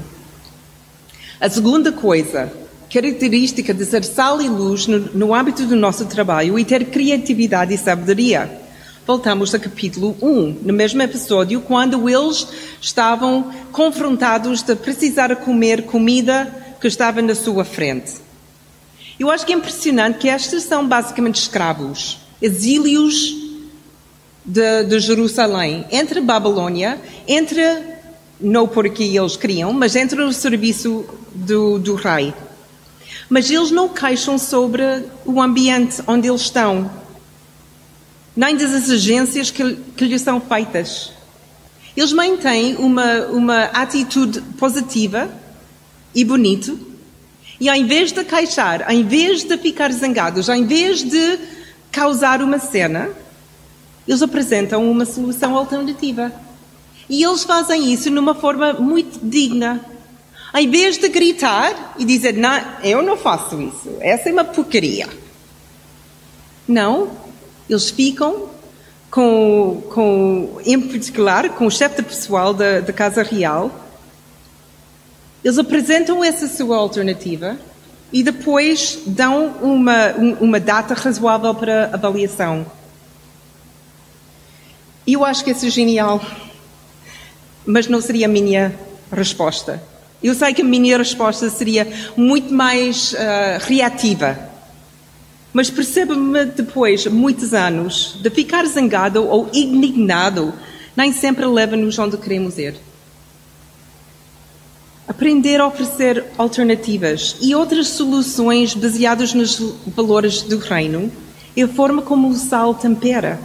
A 1.40 1.50
segunda 1.50 1.90
coisa, 1.90 2.52
característica 2.88 3.74
de 3.74 3.84
ser 3.84 4.04
sal 4.04 4.40
e 4.40 4.48
luz 4.48 4.86
no, 4.86 5.00
no 5.00 5.34
âmbito 5.34 5.66
do 5.66 5.74
nosso 5.74 6.06
trabalho 6.06 6.56
e 6.56 6.64
ter 6.64 6.84
criatividade 6.86 7.74
e 7.74 7.78
sabedoria. 7.78 8.60
Voltamos 9.04 9.52
ao 9.52 9.60
capítulo 9.60 10.16
1, 10.22 10.60
no 10.62 10.72
mesmo 10.72 11.02
episódio, 11.02 11.60
quando 11.60 12.08
eles 12.08 12.46
estavam 12.80 13.52
confrontados 13.72 14.62
de 14.62 14.76
precisar 14.76 15.34
comer 15.36 15.82
comida 15.82 16.50
que 16.80 16.86
estava 16.86 17.20
na 17.20 17.34
sua 17.34 17.64
frente. 17.64 18.12
Eu 19.18 19.30
acho 19.30 19.44
que 19.44 19.52
é 19.52 19.56
impressionante 19.56 20.18
que 20.18 20.28
estes 20.28 20.62
são 20.62 20.86
basicamente 20.86 21.40
escravos, 21.40 22.18
exílios 22.40 23.43
de, 24.44 24.84
de 24.84 25.00
Jerusalém, 25.00 25.86
entre 25.90 26.20
Babilônia, 26.20 27.00
entre, 27.26 27.62
não 28.40 28.68
porque 28.68 29.02
eles 29.02 29.36
queriam, 29.36 29.72
mas 29.72 29.96
entre 29.96 30.20
o 30.22 30.32
serviço 30.32 31.06
do, 31.34 31.78
do 31.78 31.94
rei. 31.94 32.34
Mas 33.28 33.50
eles 33.50 33.70
não 33.70 33.88
queixam 33.88 34.38
sobre 34.38 34.82
o 35.24 35.40
ambiente 35.40 36.02
onde 36.06 36.28
eles 36.28 36.42
estão 36.42 36.90
nem 38.36 38.56
das 38.56 38.72
exigências 38.72 39.50
que, 39.50 39.76
que 39.96 40.04
lhes 40.04 40.20
são 40.22 40.40
feitas. 40.40 41.12
Eles 41.96 42.12
mantêm 42.12 42.74
uma, 42.76 43.26
uma 43.26 43.64
atitude 43.66 44.40
positiva 44.58 45.30
e 46.14 46.24
bonito, 46.24 46.78
e 47.60 47.68
ao 47.68 47.76
invés 47.76 48.10
de 48.10 48.24
queixar, 48.24 48.82
ao 48.82 48.92
invés 48.92 49.44
de 49.44 49.56
ficar 49.56 49.92
zangados, 49.92 50.50
ao 50.50 50.56
invés 50.56 51.04
de 51.04 51.38
causar 51.92 52.42
uma 52.42 52.58
cena, 52.58 53.10
eles 54.06 54.22
apresentam 54.22 54.90
uma 54.90 55.04
solução 55.04 55.56
alternativa. 55.56 56.32
E 57.08 57.22
eles 57.22 57.44
fazem 57.44 57.92
isso 57.92 58.10
numa 58.10 58.34
forma 58.34 58.74
muito 58.74 59.18
digna. 59.22 59.80
Ao 60.52 60.60
invés 60.60 60.96
de 60.98 61.08
gritar 61.08 61.94
e 61.98 62.04
dizer, 62.04 62.34
não, 62.34 62.60
eu 62.82 63.02
não 63.02 63.16
faço 63.16 63.60
isso, 63.60 63.96
essa 64.00 64.28
é 64.28 64.32
uma 64.32 64.44
porcaria. 64.44 65.08
Não, 66.66 67.10
eles 67.68 67.90
ficam 67.90 68.48
com, 69.10 69.82
com 69.90 70.60
em 70.64 70.80
particular, 70.80 71.48
com 71.50 71.66
o 71.66 71.70
chefe 71.70 72.02
de 72.02 72.08
pessoal 72.08 72.54
da, 72.54 72.80
da 72.80 72.92
Casa 72.92 73.22
Real. 73.22 73.70
Eles 75.42 75.58
apresentam 75.58 76.22
essa 76.24 76.46
sua 76.46 76.76
alternativa 76.76 77.58
e 78.12 78.22
depois 78.22 79.00
dão 79.06 79.56
uma, 79.60 80.12
uma 80.40 80.60
data 80.60 80.94
razoável 80.94 81.54
para 81.54 81.90
avaliação. 81.92 82.64
E 85.06 85.12
eu 85.12 85.24
acho 85.24 85.44
que 85.44 85.50
isso 85.50 85.66
é 85.66 85.70
genial, 85.70 86.24
mas 87.66 87.86
não 87.88 88.00
seria 88.00 88.26
a 88.26 88.28
minha 88.28 88.74
resposta. 89.12 89.82
Eu 90.22 90.34
sei 90.34 90.54
que 90.54 90.62
a 90.62 90.64
minha 90.64 90.96
resposta 90.96 91.50
seria 91.50 91.86
muito 92.16 92.52
mais 92.54 93.12
uh, 93.12 93.16
reativa. 93.60 94.38
Mas 95.52 95.68
percebe-me 95.68 96.46
depois, 96.46 97.06
muitos 97.06 97.52
anos, 97.52 98.16
de 98.22 98.30
ficar 98.30 98.64
zangado 98.66 99.28
ou 99.28 99.50
indignado, 99.52 100.54
nem 100.96 101.12
sempre 101.12 101.44
leva-nos 101.44 101.98
onde 101.98 102.16
queremos 102.16 102.56
ir. 102.58 102.74
Aprender 105.06 105.60
a 105.60 105.66
oferecer 105.66 106.24
alternativas 106.38 107.36
e 107.42 107.54
outras 107.54 107.88
soluções 107.88 108.74
baseadas 108.74 109.34
nos 109.34 109.60
valores 109.88 110.40
do 110.40 110.56
reino 110.56 111.12
é 111.54 111.62
a 111.62 111.68
forma 111.68 112.00
como 112.00 112.30
o 112.30 112.34
sal 112.34 112.74
tempera 112.74 113.38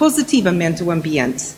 positivamente 0.00 0.82
o 0.82 0.90
ambiente. 0.90 1.48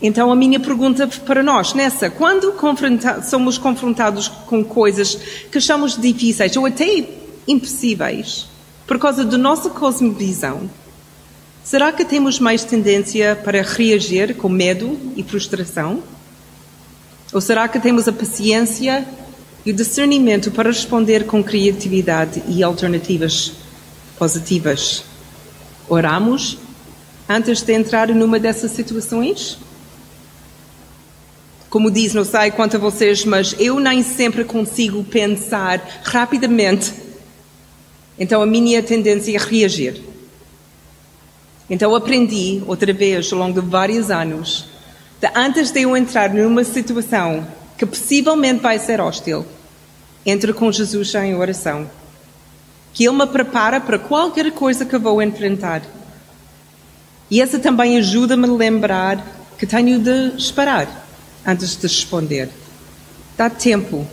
Então, 0.00 0.32
a 0.32 0.34
minha 0.34 0.58
pergunta 0.58 1.06
para 1.06 1.42
nós 1.42 1.74
nessa, 1.74 2.08
quando 2.08 2.52
confronta 2.52 3.20
somos 3.20 3.58
confrontados 3.58 4.26
com 4.26 4.64
coisas 4.64 5.16
que 5.52 5.58
achamos 5.58 6.00
difíceis 6.00 6.56
ou 6.56 6.64
até 6.64 7.06
impossíveis, 7.46 8.48
por 8.86 8.98
causa 8.98 9.22
da 9.22 9.36
nossa 9.36 9.68
cosmovisão, 9.68 10.62
será 11.62 11.92
que 11.92 12.06
temos 12.06 12.40
mais 12.40 12.64
tendência 12.64 13.36
para 13.36 13.60
reagir 13.60 14.34
com 14.36 14.48
medo 14.48 14.98
e 15.14 15.22
frustração? 15.22 16.02
Ou 17.34 17.40
será 17.42 17.68
que 17.68 17.78
temos 17.78 18.08
a 18.08 18.12
paciência 18.14 19.06
e 19.66 19.72
o 19.72 19.74
discernimento 19.74 20.50
para 20.50 20.70
responder 20.70 21.26
com 21.26 21.44
criatividade 21.44 22.42
e 22.48 22.62
alternativas 22.62 23.52
positivas? 24.18 25.04
Oramos 25.86 26.69
antes 27.30 27.62
de 27.62 27.72
entrar 27.72 28.08
numa 28.08 28.38
dessas 28.38 28.72
situações? 28.72 29.58
Como 31.70 31.90
diz, 31.90 32.12
não 32.12 32.24
sei 32.24 32.50
quanto 32.50 32.76
a 32.76 32.80
vocês, 32.80 33.24
mas 33.24 33.54
eu 33.58 33.78
nem 33.78 34.02
sempre 34.02 34.44
consigo 34.44 35.04
pensar 35.04 36.00
rapidamente 36.02 37.10
então 38.20 38.42
a 38.42 38.46
minha 38.46 38.82
tendência 38.82 39.34
é 39.34 39.38
reagir. 39.38 40.02
Então 41.70 41.94
aprendi, 41.94 42.62
outra 42.66 42.92
vez, 42.92 43.32
ao 43.32 43.38
longo 43.38 43.62
de 43.62 43.66
vários 43.66 44.10
anos, 44.10 44.68
de 45.18 45.30
antes 45.34 45.70
de 45.70 45.80
eu 45.80 45.96
entrar 45.96 46.28
numa 46.28 46.62
situação 46.62 47.46
que 47.78 47.86
possivelmente 47.86 48.60
vai 48.60 48.78
ser 48.78 49.00
hostil, 49.00 49.46
entre 50.26 50.52
com 50.52 50.70
Jesus 50.70 51.14
em 51.14 51.34
oração. 51.34 51.90
Que 52.92 53.06
Ele 53.06 53.16
me 53.16 53.26
prepara 53.26 53.80
para 53.80 53.98
qualquer 53.98 54.52
coisa 54.52 54.84
que 54.84 54.98
vou 54.98 55.22
enfrentar. 55.22 55.80
E 57.30 57.40
essa 57.40 57.58
também 57.58 57.96
ajuda-me 57.96 58.48
a 58.48 58.52
lembrar 58.52 59.24
que 59.58 59.66
tenho 59.66 59.98
de 59.98 60.36
esperar 60.36 61.06
antes 61.46 61.76
de 61.76 61.82
responder. 61.82 62.48
Dá 63.36 63.48
tempo 63.48 64.06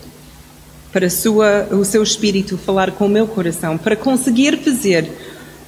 para 0.92 1.10
sua, 1.10 1.68
o 1.70 1.84
seu 1.84 2.02
espírito 2.02 2.56
falar 2.56 2.92
com 2.92 3.06
o 3.06 3.08
meu 3.08 3.26
coração, 3.26 3.76
para 3.76 3.96
conseguir 3.96 4.58
fazer 4.58 5.10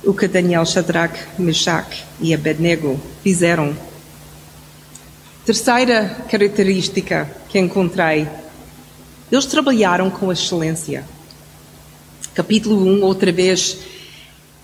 o 0.05 0.15
que 0.15 0.27
Daniel, 0.27 0.65
Shadrach, 0.65 1.15
Meshach 1.39 2.05
e 2.21 2.33
Abednego 2.33 2.99
fizeram. 3.23 3.77
Terceira 5.45 6.25
característica 6.31 7.31
que 7.49 7.59
encontrei 7.59 8.29
Eles 9.31 9.47
trabalharam 9.47 10.11
com 10.11 10.33
excelência. 10.33 11.05
Capítulo 12.35 12.85
1, 12.85 13.03
outra 13.03 13.31
vez. 13.31 13.79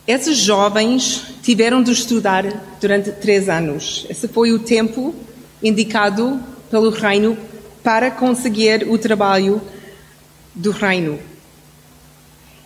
Esses 0.07 0.39
jovens 0.39 1.25
tiveram 1.43 1.83
de 1.83 1.91
estudar 1.91 2.45
durante 2.81 3.11
três 3.11 3.49
anos. 3.49 4.07
Esse 4.09 4.29
foi 4.29 4.53
o 4.53 4.59
tempo 4.61 5.13
indicado 5.61 6.41
pelo 6.71 6.91
reino 6.91 7.37
para 7.83 8.11
conseguir 8.11 8.87
o 8.89 8.97
trabalho 8.97 9.61
do 10.55 10.71
reino. 10.71 11.19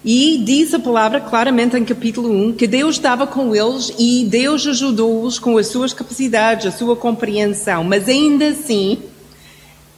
E 0.05 0.43
diz 0.45 0.75
a 0.75 0.79
palavra 0.79 1.19
claramente 1.19 1.77
em 1.77 1.85
capítulo 1.85 2.31
1 2.31 2.53
que 2.55 2.67
Deus 2.67 2.97
estava 2.97 3.27
com 3.27 3.55
eles 3.57 3.91
e 3.99 4.27
Deus 4.27 4.67
ajudou-os 4.67 5.39
com 5.39 5.57
as 5.57 5.67
suas 5.67 5.95
capacidades, 5.95 6.67
a 6.67 6.77
sua 6.77 6.95
compreensão. 6.95 7.85
Mas 7.85 8.07
ainda 8.07 8.49
assim, 8.49 8.99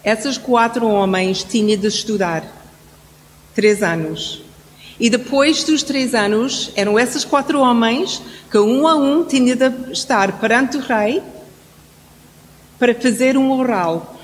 esses 0.05 0.39
quatro 0.39 0.87
homens 0.87 1.43
tinham 1.43 1.79
de 1.79 1.89
estudar 1.89 2.45
três 3.53 3.83
anos. 3.83 4.43
E 4.99 5.09
depois 5.11 5.65
dos 5.65 5.83
três 5.83 6.15
anos, 6.15 6.71
eram 6.77 6.99
esses 6.99 7.25
quatro 7.25 7.61
homens 7.61 8.23
que 8.51 8.59
um 8.59 8.87
a 8.87 8.95
um 8.95 9.25
tinham 9.25 9.57
de 9.57 9.93
estar 9.93 10.39
perante 10.39 10.77
o 10.77 10.81
rei 10.81 11.23
para 12.79 12.95
fazer 12.95 13.37
um 13.37 13.53
oral, 13.53 14.21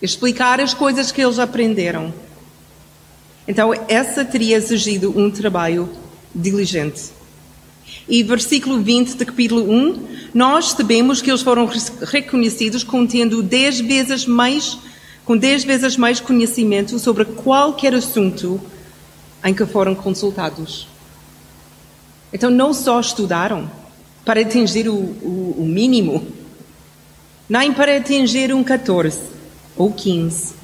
explicar 0.00 0.60
as 0.60 0.74
coisas 0.74 1.10
que 1.10 1.22
eles 1.22 1.38
aprenderam. 1.38 2.12
Então, 3.48 3.72
essa 3.88 4.24
teria 4.24 4.56
exigido 4.56 5.12
um 5.18 5.30
trabalho 5.30 5.88
diligente. 6.34 7.10
E 8.08 8.22
versículo 8.22 8.80
20 8.80 9.16
de 9.16 9.24
capítulo 9.24 9.62
1, 9.70 10.06
nós 10.34 10.70
sabemos 10.70 11.20
que 11.20 11.30
eles 11.30 11.42
foram 11.42 11.68
reconhecidos 12.02 12.84
como 12.84 13.06
tendo 13.06 13.42
dez 13.42 13.80
vezes 13.80 14.26
mais, 14.26 14.78
com 15.24 15.36
dez 15.36 15.64
vezes 15.64 15.96
mais 15.96 16.20
conhecimento 16.20 16.98
sobre 16.98 17.24
qualquer 17.24 17.94
assunto 17.94 18.60
em 19.44 19.54
que 19.54 19.64
foram 19.66 19.94
consultados. 19.94 20.86
Então, 22.32 22.50
não 22.50 22.72
só 22.72 23.00
estudaram 23.00 23.70
para 24.24 24.40
atingir 24.40 24.88
o, 24.88 24.94
o, 24.94 25.56
o 25.58 25.64
mínimo, 25.66 26.26
nem 27.48 27.72
para 27.72 27.96
atingir 27.96 28.54
um 28.54 28.62
14 28.62 29.18
ou 29.76 29.92
15, 29.92 30.54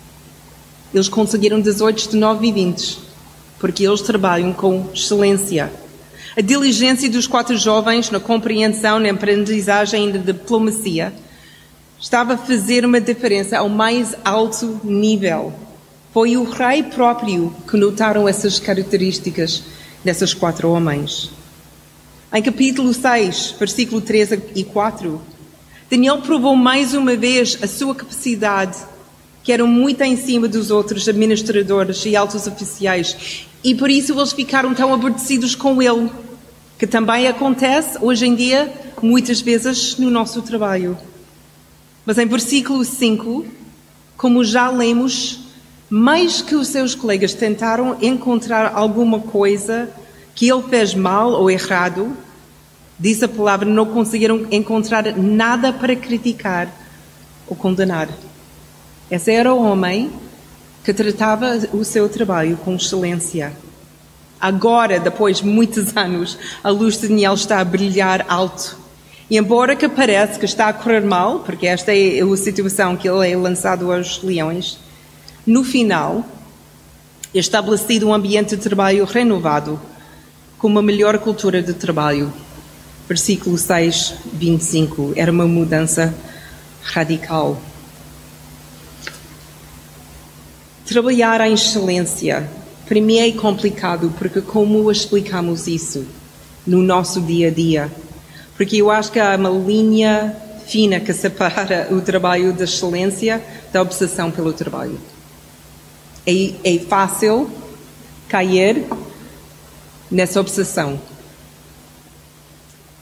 eles 0.94 1.08
conseguiram 1.08 1.60
18, 1.60 2.06
19 2.06 2.46
e 2.46 2.52
20, 2.52 2.98
porque 3.58 3.86
eles 3.86 4.00
trabalham 4.02 4.52
com 4.52 4.88
excelência. 4.94 5.72
A 6.36 6.40
diligência 6.40 7.08
dos 7.08 7.26
quatro 7.26 7.56
jovens 7.56 8.10
na 8.10 8.20
compreensão, 8.20 8.98
na 8.98 9.10
aprendizagem 9.10 10.08
e 10.08 10.12
na 10.12 10.18
diplomacia 10.18 11.12
estava 11.98 12.34
a 12.34 12.38
fazer 12.38 12.84
uma 12.84 13.00
diferença 13.00 13.58
ao 13.58 13.68
mais 13.68 14.14
alto 14.24 14.80
nível. 14.84 15.52
Foi 16.16 16.34
o 16.34 16.44
rei 16.44 16.82
próprio 16.82 17.54
que 17.70 17.76
notaram 17.76 18.26
essas 18.26 18.58
características 18.58 19.64
desses 20.02 20.32
quatro 20.32 20.70
homens. 20.70 21.30
Em 22.32 22.40
capítulo 22.40 22.94
6, 22.94 23.56
versículo 23.58 24.00
3 24.00 24.30
e 24.54 24.64
4, 24.64 25.20
Daniel 25.90 26.22
provou 26.22 26.56
mais 26.56 26.94
uma 26.94 27.14
vez 27.14 27.58
a 27.60 27.66
sua 27.66 27.94
capacidade 27.94 28.78
que 29.42 29.52
eram 29.52 29.66
muito 29.66 30.00
em 30.04 30.16
cima 30.16 30.48
dos 30.48 30.70
outros 30.70 31.06
administradores 31.06 32.06
e 32.06 32.16
altos 32.16 32.46
oficiais. 32.46 33.46
E 33.62 33.74
por 33.74 33.90
isso 33.90 34.18
eles 34.18 34.32
ficaram 34.32 34.72
tão 34.72 34.94
aborrecidos 34.94 35.54
com 35.54 35.82
ele, 35.82 36.10
que 36.78 36.86
também 36.86 37.28
acontece 37.28 37.98
hoje 38.00 38.24
em 38.24 38.34
dia, 38.34 38.72
muitas 39.02 39.42
vezes, 39.42 39.98
no 39.98 40.10
nosso 40.10 40.40
trabalho. 40.40 40.96
Mas 42.06 42.16
em 42.16 42.26
versículo 42.26 42.86
5, 42.86 43.44
como 44.16 44.42
já 44.42 44.70
lemos, 44.70 45.44
mais 45.88 46.42
que 46.42 46.56
os 46.56 46.68
seus 46.68 46.94
colegas 46.94 47.32
tentaram 47.34 47.96
encontrar 48.00 48.72
alguma 48.74 49.20
coisa 49.20 49.88
que 50.34 50.48
ele 50.50 50.62
fez 50.64 50.94
mal 50.94 51.30
ou 51.30 51.50
errado, 51.50 52.16
diz 52.98 53.22
a 53.22 53.28
palavra, 53.28 53.68
não 53.68 53.86
conseguiram 53.86 54.46
encontrar 54.50 55.16
nada 55.16 55.72
para 55.72 55.94
criticar 55.94 56.68
ou 57.46 57.56
condenar. 57.56 58.08
Esse 59.10 59.32
era 59.32 59.54
o 59.54 59.62
homem 59.62 60.10
que 60.84 60.92
tratava 60.92 61.56
o 61.72 61.84
seu 61.84 62.08
trabalho 62.08 62.56
com 62.56 62.74
excelência. 62.74 63.52
Agora, 64.40 65.00
depois 65.00 65.38
de 65.38 65.46
muitos 65.46 65.96
anos, 65.96 66.38
a 66.62 66.70
luz 66.70 67.00
de 67.00 67.08
Daniel 67.08 67.34
está 67.34 67.60
a 67.60 67.64
brilhar 67.64 68.26
alto. 68.28 68.76
E 69.30 69.38
embora 69.38 69.74
que 69.74 69.88
pareça 69.88 70.38
que 70.38 70.44
está 70.44 70.68
a 70.68 70.72
correr 70.72 71.00
mal, 71.00 71.40
porque 71.40 71.66
esta 71.66 71.92
é 71.96 72.20
a 72.20 72.36
situação 72.36 72.96
que 72.96 73.08
ele 73.08 73.30
é 73.30 73.36
lançado 73.36 73.92
aos 73.92 74.22
leões, 74.22 74.78
no 75.46 75.62
final, 75.62 76.24
estabelecido 77.32 78.08
um 78.08 78.14
ambiente 78.14 78.56
de 78.56 78.62
trabalho 78.62 79.04
renovado, 79.04 79.80
com 80.58 80.66
uma 80.66 80.82
melhor 80.82 81.18
cultura 81.18 81.62
de 81.62 81.72
trabalho. 81.72 82.32
Versículo 83.08 83.56
6, 83.56 84.14
25. 84.32 85.12
Era 85.14 85.30
uma 85.30 85.46
mudança 85.46 86.12
radical. 86.82 87.60
Trabalhar 90.84 91.40
em 91.42 91.54
excelência, 91.54 92.48
para 92.86 93.00
mim 93.00 93.18
é 93.18 93.30
complicado, 93.32 94.12
porque 94.18 94.40
como 94.40 94.90
explicamos 94.90 95.68
isso 95.68 96.06
no 96.66 96.82
nosso 96.82 97.20
dia 97.20 97.48
a 97.48 97.50
dia? 97.50 97.92
Porque 98.56 98.76
eu 98.78 98.90
acho 98.90 99.12
que 99.12 99.20
há 99.20 99.36
uma 99.36 99.50
linha 99.50 100.34
fina 100.66 100.98
que 100.98 101.12
separa 101.12 101.88
o 101.92 102.00
trabalho 102.00 102.52
da 102.52 102.64
excelência 102.64 103.40
da 103.72 103.82
obsessão 103.82 104.30
pelo 104.30 104.52
trabalho. 104.52 104.98
É, 106.26 106.52
é 106.64 106.78
fácil 106.80 107.50
cair 108.28 108.84
nessa 110.10 110.40
obsessão. 110.40 111.00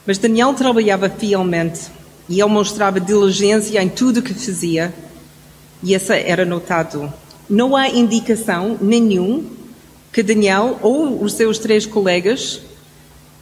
Mas 0.05 0.17
Daniel 0.17 0.53
trabalhava 0.53 1.09
fielmente 1.09 1.89
e 2.29 2.39
ele 2.39 2.49
mostrava 2.49 2.99
diligência 2.99 3.81
em 3.81 3.89
tudo 3.89 4.19
o 4.19 4.23
que 4.23 4.33
fazia, 4.33 4.93
e 5.83 5.93
essa 5.93 6.15
era 6.15 6.45
notado 6.45 7.11
não 7.49 7.75
há 7.75 7.87
indicação 7.87 8.77
nenhum 8.81 9.45
que 10.11 10.23
Daniel 10.23 10.79
ou 10.81 11.23
os 11.23 11.33
seus 11.33 11.59
três 11.59 11.85
colegas 11.85 12.61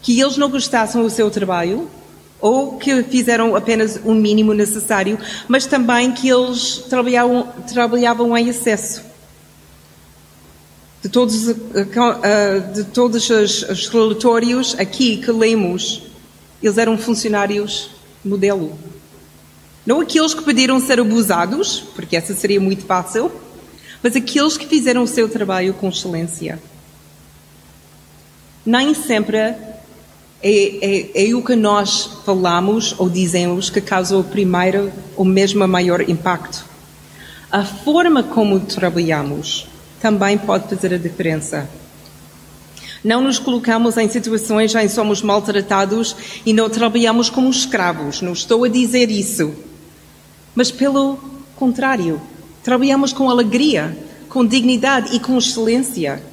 que 0.02 0.19
eles 0.19 0.38
não 0.38 0.50
gostassem 0.50 1.02
do 1.02 1.10
seu 1.10 1.32
trabalho 1.32 1.89
ou 2.41 2.78
que 2.78 3.04
fizeram 3.04 3.56
apenas 3.56 3.98
o 4.04 4.13
mínimo 4.13 4.54
necessário, 4.54 5.17
mas 5.48 5.65
também 5.65 6.12
que 6.12 6.28
eles 6.28 6.80
trabalhavam, 6.89 7.48
trabalhavam 7.72 8.38
em 8.38 8.50
excesso. 8.50 9.12
De 11.03 11.09
todos, 11.09 11.49
eh, 11.49 12.59
de 12.73 12.85
todos 12.85 13.29
os 13.29 13.89
relatórios 13.89 14.73
aqui 14.79 15.17
que 15.17 15.31
lemos, 15.33 16.01
eles 16.61 16.77
eram 16.77 16.97
funcionários 16.97 17.89
modelo. 18.23 18.79
Não 19.85 19.99
aqueles 19.99 20.33
que 20.33 20.41
pediram 20.41 20.79
ser 20.79 21.01
abusados, 21.01 21.83
porque 21.93 22.15
essa 22.15 22.33
seria 22.33 22.61
muito 22.61 22.85
fácil, 22.85 23.29
mas 24.01 24.15
aqueles 24.15 24.55
que 24.55 24.65
fizeram 24.65 25.03
o 25.03 25.07
seu 25.07 25.27
trabalho 25.27 25.73
com 25.73 25.89
excelência. 25.89 26.57
Nem 28.65 28.93
sempre 28.93 29.37
é, 29.37 29.57
é, 30.41 31.27
é 31.29 31.35
o 31.35 31.43
que 31.43 31.53
nós 31.53 32.11
falamos 32.25 32.95
ou 32.97 33.09
dizemos 33.09 33.69
que 33.69 33.81
causa 33.81 34.17
o 34.17 34.23
primeiro 34.23 34.89
ou 35.17 35.25
mesmo 35.25 35.67
maior 35.67 36.09
impacto. 36.09 36.63
A 37.51 37.65
forma 37.65 38.23
como 38.23 38.61
trabalhamos 38.61 39.67
também 40.03 40.37
pode 40.37 40.69
fazer 40.69 40.93
a 40.93 40.97
diferença. 40.99 41.67
Não 43.03 43.21
nos 43.21 43.39
colocamos 43.39 43.97
em 43.97 44.07
situações 44.07 44.75
em 44.75 44.81
que 44.81 44.89
somos 44.89 45.23
maltratados 45.23 46.15
e 46.45 46.53
não 46.53 46.69
trabalhamos 46.69 47.31
como 47.31 47.49
escravos. 47.49 48.21
Não 48.21 48.33
estou 48.33 48.63
a 48.63 48.69
dizer 48.69 49.09
isso. 49.09 49.51
Mas 50.55 50.69
pelo 50.69 51.17
contrário, 51.55 52.21
Trabalhamos 52.63 53.11
com 53.11 53.29
alegria, 53.29 53.95
com 54.29 54.45
dignidade 54.45 55.13
e 55.13 55.19
com 55.19 55.37
excelência. 55.37 56.23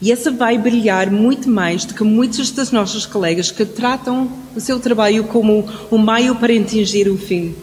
E 0.00 0.12
essa 0.12 0.30
vai 0.30 0.56
brilhar 0.56 1.10
muito 1.10 1.50
mais 1.50 1.84
do 1.84 1.92
que 1.92 2.04
muitos 2.04 2.52
dos 2.52 2.70
nossos 2.70 3.04
colegas 3.04 3.50
que 3.50 3.64
tratam 3.64 4.30
o 4.54 4.60
seu 4.60 4.78
trabalho 4.78 5.24
como 5.24 5.68
um 5.90 5.98
meio 5.98 6.36
para 6.36 6.52
atingir 6.52 7.08
o 7.08 7.18
fim, 7.18 7.56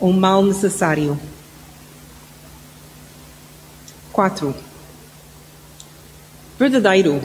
um 0.00 0.10
mal 0.10 0.42
necessário. 0.42 1.20
4. 4.10 4.54
Verdadeiro. 6.64 7.20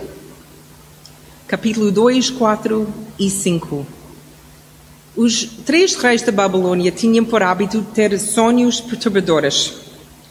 Capítulo 1.47 1.89
2, 1.93 2.29
4 2.29 2.93
e 3.17 3.29
5. 3.29 3.87
Os 5.15 5.45
três 5.65 5.95
reis 5.95 6.21
da 6.21 6.29
Babilônia 6.29 6.91
tinham 6.91 7.23
por 7.23 7.41
hábito 7.41 7.81
ter 7.93 8.19
sonhos 8.19 8.81
perturbadores 8.81 9.75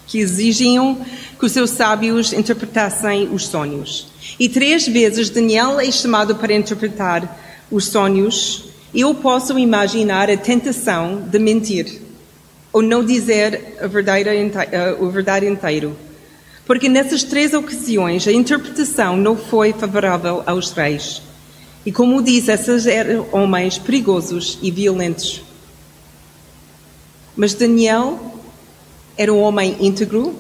que 0.07 0.19
exigiam 0.19 1.01
que 1.39 1.47
os 1.47 1.53
seus 1.53 1.71
sábios 1.71 2.35
interpretassem 2.35 3.31
os 3.33 3.47
sonhos. 3.47 4.09
E 4.39 4.47
três 4.47 4.87
vezes 4.87 5.31
Daniel 5.31 5.81
é 5.81 5.91
chamado 5.91 6.37
para 6.37 6.53
interpretar 6.53 7.65
os 7.71 7.87
sonhos. 7.87 8.65
Eu 8.95 9.15
posso 9.15 9.59
imaginar 9.59 10.29
a 10.29 10.37
tentação 10.37 11.23
de 11.23 11.39
mentir 11.39 12.03
ou 12.71 12.83
não 12.83 13.03
dizer 13.03 13.79
a 13.81 13.87
verdade, 13.87 14.29
a 14.29 15.07
verdade 15.07 15.47
inteiro. 15.47 15.97
Porque 16.69 16.87
nessas 16.87 17.25
três 17.25 17.55
ocasiões 17.55 18.29
a 18.29 18.33
interpretação 18.33 19.17
não 19.17 19.35
foi 19.35 19.73
favorável 19.73 20.43
aos 20.45 20.71
reis. 20.71 21.23
E 21.87 21.91
como 21.91 22.23
diz, 22.23 22.47
esses 22.47 22.87
eram 22.87 23.27
homens 23.33 23.79
perigosos 23.79 24.59
e 24.61 24.71
violentos. 24.71 25.43
Mas 27.35 27.55
Daniel 27.55 28.35
era 29.17 29.33
um 29.33 29.41
homem 29.41 29.77
íntegro 29.81 30.37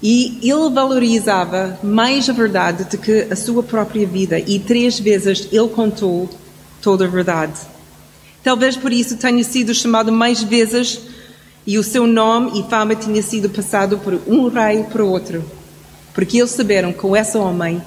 e 0.00 0.38
ele 0.40 0.70
valorizava 0.72 1.80
mais 1.82 2.30
a 2.30 2.32
verdade 2.32 2.84
do 2.84 2.96
que 2.96 3.26
a 3.28 3.34
sua 3.34 3.64
própria 3.64 4.06
vida. 4.06 4.38
E 4.38 4.60
três 4.60 5.00
vezes 5.00 5.48
ele 5.50 5.68
contou 5.68 6.30
toda 6.80 7.06
a 7.06 7.08
verdade. 7.08 7.58
Talvez 8.44 8.76
por 8.76 8.92
isso 8.92 9.16
tenha 9.16 9.42
sido 9.42 9.74
chamado 9.74 10.12
mais 10.12 10.44
vezes 10.44 11.00
e 11.66 11.78
o 11.78 11.82
seu 11.82 12.06
nome 12.06 12.60
e 12.60 12.70
fama 12.70 12.94
tinha 12.94 13.20
sido 13.22 13.50
passado 13.50 13.98
por 13.98 14.20
um 14.26 14.48
rei 14.48 14.84
para 14.84 15.04
outro. 15.04 15.44
Porque 16.14 16.38
eles 16.38 16.52
saberam 16.52 16.92
que 16.92 16.98
com 16.98 17.16
esse 17.16 17.36
homem, 17.36 17.82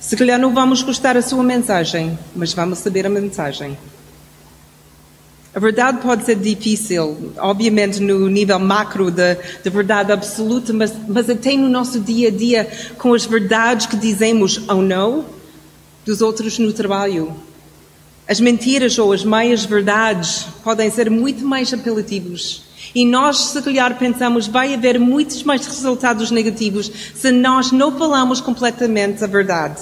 se 0.00 0.16
calhar 0.16 0.38
não 0.38 0.52
vamos 0.52 0.82
gostar 0.82 1.16
a 1.16 1.22
sua 1.22 1.42
mensagem, 1.42 2.18
mas 2.34 2.52
vamos 2.52 2.80
saber 2.80 3.06
a 3.06 3.08
mensagem. 3.08 3.78
A 5.54 5.58
verdade 5.58 6.02
pode 6.02 6.26
ser 6.26 6.36
difícil, 6.36 7.32
obviamente 7.38 7.98
no 7.98 8.28
nível 8.28 8.58
macro 8.58 9.10
da, 9.10 9.34
da 9.64 9.70
verdade 9.70 10.12
absoluta, 10.12 10.70
mas, 10.72 10.92
mas 11.08 11.30
até 11.30 11.56
no 11.56 11.68
nosso 11.70 11.98
dia 11.98 12.28
a 12.28 12.30
dia, 12.30 12.70
com 12.98 13.14
as 13.14 13.24
verdades 13.24 13.86
que 13.86 13.96
dizemos 13.96 14.60
ou 14.68 14.82
não 14.82 15.24
dos 16.04 16.20
outros 16.20 16.58
no 16.58 16.74
trabalho. 16.74 17.34
As 18.28 18.38
mentiras 18.38 18.98
ou 18.98 19.14
as 19.14 19.24
meias 19.24 19.64
verdades 19.64 20.46
podem 20.62 20.90
ser 20.90 21.08
muito 21.08 21.42
mais 21.42 21.72
apelativos. 21.72 22.65
E 22.94 23.04
nós, 23.04 23.38
se 23.38 23.62
calhar, 23.62 23.98
pensamos 23.98 24.46
vai 24.46 24.74
haver 24.74 24.98
muitos 24.98 25.42
mais 25.42 25.66
resultados 25.66 26.30
negativos 26.30 26.90
se 27.14 27.30
nós 27.30 27.72
não 27.72 27.96
falamos 27.98 28.40
completamente 28.40 29.22
a 29.22 29.26
verdade. 29.26 29.80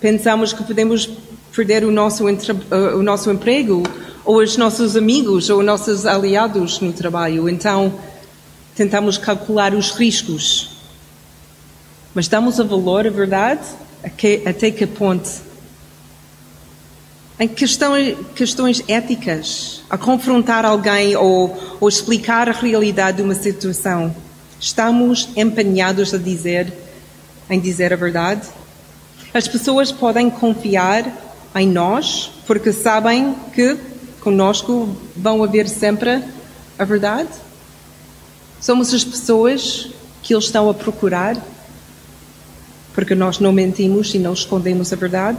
Pensamos 0.00 0.52
que 0.52 0.64
podemos 0.64 1.08
perder 1.54 1.84
o 1.84 1.90
nosso, 1.90 2.24
uh, 2.24 2.96
o 2.96 3.02
nosso 3.02 3.30
emprego, 3.30 3.82
ou 4.24 4.38
os 4.38 4.56
nossos 4.56 4.96
amigos, 4.96 5.50
ou 5.50 5.62
nossos 5.62 6.06
aliados 6.06 6.80
no 6.80 6.92
trabalho. 6.92 7.48
Então, 7.48 7.98
tentamos 8.74 9.18
calcular 9.18 9.74
os 9.74 9.90
riscos. 9.90 10.70
Mas 12.14 12.28
damos 12.28 12.58
a 12.58 12.64
valor 12.64 13.06
à 13.06 13.10
verdade? 13.10 13.60
Até 14.46 14.70
que 14.70 14.86
ponto? 14.86 15.49
Em 17.40 17.48
questões, 17.48 18.18
questões 18.34 18.84
éticas, 18.86 19.82
a 19.88 19.96
confrontar 19.96 20.66
alguém 20.66 21.16
ou, 21.16 21.58
ou 21.80 21.88
explicar 21.88 22.50
a 22.50 22.52
realidade 22.52 23.16
de 23.16 23.22
uma 23.22 23.34
situação, 23.34 24.14
estamos 24.60 25.30
empenhados 25.34 26.12
a 26.12 26.18
dizer, 26.18 26.70
em 27.48 27.58
dizer 27.58 27.94
a 27.94 27.96
verdade? 27.96 28.46
As 29.32 29.48
pessoas 29.48 29.90
podem 29.90 30.28
confiar 30.28 31.10
em 31.56 31.66
nós, 31.66 32.30
porque 32.46 32.74
sabem 32.74 33.34
que 33.54 33.74
conosco 34.20 34.94
vão 35.16 35.42
haver 35.42 35.66
sempre 35.66 36.22
a 36.78 36.84
verdade? 36.84 37.30
Somos 38.60 38.92
as 38.92 39.02
pessoas 39.02 39.88
que 40.22 40.34
eles 40.34 40.44
estão 40.44 40.68
a 40.68 40.74
procurar, 40.74 41.42
porque 42.92 43.14
nós 43.14 43.38
não 43.38 43.50
mentimos 43.50 44.14
e 44.14 44.18
não 44.18 44.34
escondemos 44.34 44.92
a 44.92 44.96
verdade? 44.96 45.38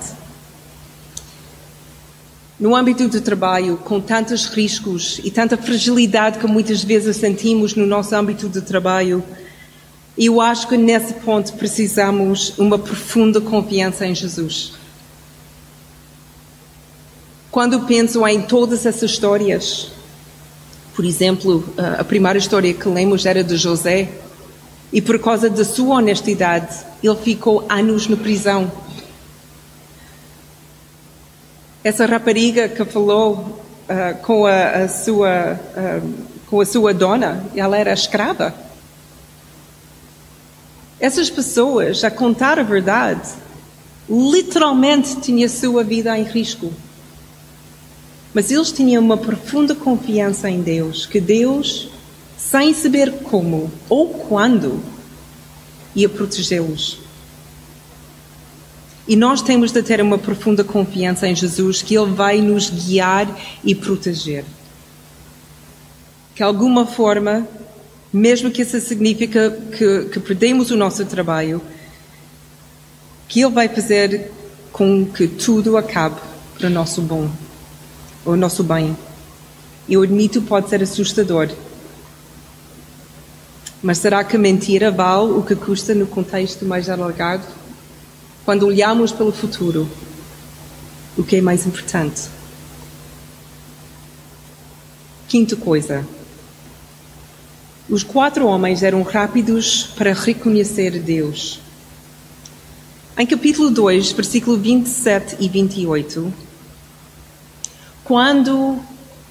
No 2.62 2.76
âmbito 2.76 3.08
do 3.08 3.19
trabalho, 3.19 3.76
com 3.78 4.00
tantos 4.00 4.45
riscos 4.45 5.19
e 5.24 5.32
tanta 5.32 5.58
fragilidade 5.58 6.38
que 6.38 6.45
muitas 6.45 6.84
vezes 6.84 7.17
sentimos 7.17 7.74
no 7.74 7.88
nosso 7.88 8.15
âmbito 8.15 8.47
de 8.47 8.62
trabalho, 8.62 9.24
eu 10.15 10.39
acho 10.39 10.67
que 10.67 10.78
nesse 10.78 11.15
ponto 11.15 11.54
precisamos 11.54 12.54
uma 12.60 12.78
profunda 12.78 13.41
confiança 13.41 14.06
em 14.06 14.13
Jesus. 14.13 14.74
Quando 17.50 17.80
penso 17.88 18.28
em 18.28 18.43
todas 18.43 18.86
essas 18.86 19.10
histórias, 19.10 19.91
por 20.95 21.04
exemplo, 21.04 21.67
a 21.97 22.04
primeira 22.04 22.38
história 22.38 22.71
que 22.76 22.88
lemos 22.88 23.26
era 23.26 23.43
de 23.43 23.58
José, 23.58 24.08
e 24.93 25.02
por 25.02 25.17
causa 25.17 25.50
da 25.50 25.65
sua 25.65 25.95
honestidade, 25.95 26.76
ele 27.02 27.15
ficou 27.15 27.65
anos 27.67 28.08
na 28.08 28.17
prisão. 28.17 28.71
Essa 31.84 32.06
rapariga 32.06 32.70
que 32.70 32.86
falou 32.86 33.34
uh, 33.89 34.17
com, 34.22 34.46
a, 34.46 34.84
a 34.84 34.88
sua, 34.88 35.60
uh, 35.76 36.13
com 36.48 36.62
a 36.62 36.65
sua 36.65 36.94
dona, 36.94 37.44
ela 37.56 37.76
era 37.76 37.91
escrava. 37.91 38.54
Essas 41.00 41.32
pessoas, 41.32 42.04
a 42.04 42.12
contar 42.12 42.60
a 42.60 42.63
verdade, 42.63 43.32
literalmente 44.08 45.20
tinham 45.22 45.48
a 45.48 45.50
sua 45.50 45.84
vida 45.84 46.15
em 46.20 46.24
risco. 46.24 46.72
Mas 48.32 48.52
eles 48.52 48.72
tinham 48.72 49.04
uma 49.04 49.17
profunda 49.17 49.74
confiança 49.74 50.50
em 50.52 50.62
Deus, 50.62 51.08
que 51.08 51.20
Deus, 51.20 51.89
sem 52.38 52.76
saber 52.76 53.24
como 53.24 53.72
ou 53.89 54.10
quando, 54.10 54.84
ia 55.96 56.08
protegê-los. 56.08 57.00
E 59.12 59.15
nós 59.17 59.41
temos 59.41 59.74
de 59.74 59.84
ter 59.84 60.02
uma 60.02 60.17
profunda 60.17 60.63
confiança 60.63 61.28
em 61.28 61.36
Jesus, 61.36 61.82
que 61.82 61.97
Ele 61.97 62.13
vai 62.13 62.39
nos 62.39 62.69
guiar 62.69 63.28
e 63.62 63.76
proteger. 63.76 64.45
Que, 66.34 66.38
de 66.38 66.43
alguma 66.43 66.88
forma, 66.88 67.45
mesmo 68.13 68.50
que 68.50 68.62
isso 68.62 68.80
signifique 68.80 69.28
que, 69.78 70.06
que 70.06 70.19
perdemos 70.21 70.71
o 70.71 70.78
nosso 70.78 71.04
trabalho, 71.04 71.62
que 73.28 73.41
Ele 73.41 73.52
vai 73.52 73.67
fazer 73.67 74.32
com 74.71 75.04
que 75.04 75.28
tudo 75.28 75.76
acabe 75.76 76.21
para 76.58 76.67
o 76.67 76.69
nosso 76.69 77.02
bom 77.02 77.30
o 78.24 78.38
nosso 78.38 78.63
bem. 78.63 78.95
Eu 79.89 80.04
admito 80.04 80.41
pode 80.43 80.69
ser 80.69 80.82
assustador. 80.82 81.50
Mas 83.84 83.97
será 83.97 84.24
que 84.24 84.38
a 84.38 84.39
mentira 84.39 84.89
vale 84.89 85.34
o 85.34 85.43
que 85.43 85.54
custa 85.54 85.93
no 85.93 86.08
contexto 86.08 86.63
mais 86.63 86.89
alargado? 86.89 87.60
Quando 88.43 88.65
olhamos 88.65 89.12
pelo 89.12 89.32
futuro, 89.32 89.88
o 91.15 91.23
que 91.23 91.36
é 91.36 91.41
mais 91.41 91.67
importante? 91.67 92.23
Quinta 95.27 95.56
coisa. 95.56 96.06
Os 97.88 98.04
quatro 98.04 98.47
homens 98.47 98.82
eram 98.82 99.04
rápidos 99.04 99.84
para 99.95 100.13
reconhecer 100.13 100.99
Deus. 100.99 101.60
Em 103.15 103.27
capítulo 103.27 103.69
2, 103.69 104.12
versículo 104.13 104.58
27 104.58 105.38
e 105.39 105.47
28, 105.47 106.34
quando 108.04 108.80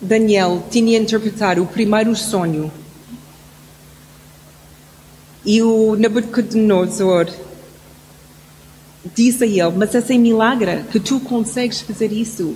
Daniel 0.01 0.62
tinha 0.70 0.96
interpretado 0.96 1.62
o 1.62 1.66
primeiro 1.66 2.14
sonho 2.14 2.70
e 5.44 5.61
o 5.62 5.96
Nabucodonosor 5.96 7.29
disse 9.05 9.45
a 9.45 9.47
ele: 9.47 9.77
Mas 9.77 9.95
é 9.95 10.01
sem 10.01 10.19
milagre 10.19 10.85
que 10.91 11.01
tu 11.01 11.21
consegues 11.21 11.81
fazer 11.81 12.13
isso. 12.13 12.55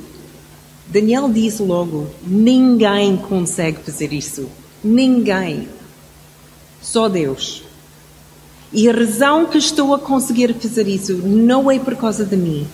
Daniel 0.86 1.30
disse 1.30 1.62
logo: 1.62 2.08
Ninguém 2.26 3.16
consegue 3.16 3.78
fazer 3.80 4.12
isso. 4.12 4.48
Ninguém. 4.82 5.68
Só 6.80 7.08
Deus. 7.08 7.62
E 8.72 8.88
a 8.88 8.92
razão 8.92 9.46
que 9.46 9.56
estou 9.56 9.94
a 9.94 9.98
conseguir 9.98 10.52
fazer 10.54 10.88
isso 10.88 11.14
não 11.14 11.70
é 11.70 11.78
por 11.78 11.94
causa 11.96 12.24
de 12.24 12.36
mim, 12.36 12.66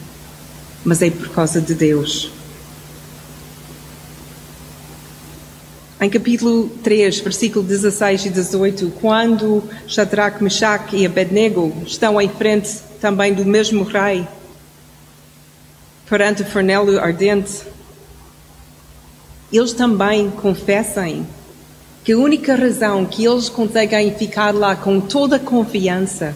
mas 0.84 1.02
é 1.02 1.10
por 1.10 1.28
causa 1.28 1.60
de 1.60 1.74
Deus. 1.74 2.30
Em 6.00 6.08
capítulo 6.08 6.70
3, 6.82 7.20
versículo 7.20 7.62
16 7.62 8.24
e 8.24 8.30
18, 8.30 8.90
quando 9.02 9.62
Shadrach, 9.86 10.42
Meshach 10.42 10.96
e 10.96 11.04
Abednego 11.04 11.70
estão 11.86 12.18
em 12.18 12.30
frente 12.30 12.78
também 13.00 13.32
do 13.32 13.44
mesmo 13.44 13.82
rei, 13.82 14.26
perante 16.08 16.42
o 16.42 16.46
fornelho 16.46 17.00
ardente, 17.00 17.62
eles 19.52 19.72
também 19.72 20.30
confessam 20.30 21.26
que 22.04 22.12
a 22.12 22.18
única 22.18 22.54
razão 22.54 23.04
que 23.04 23.24
eles 23.24 23.48
conseguem 23.48 24.14
ficar 24.14 24.54
lá 24.54 24.76
com 24.76 25.00
toda 25.00 25.36
a 25.36 25.40
confiança, 25.40 26.34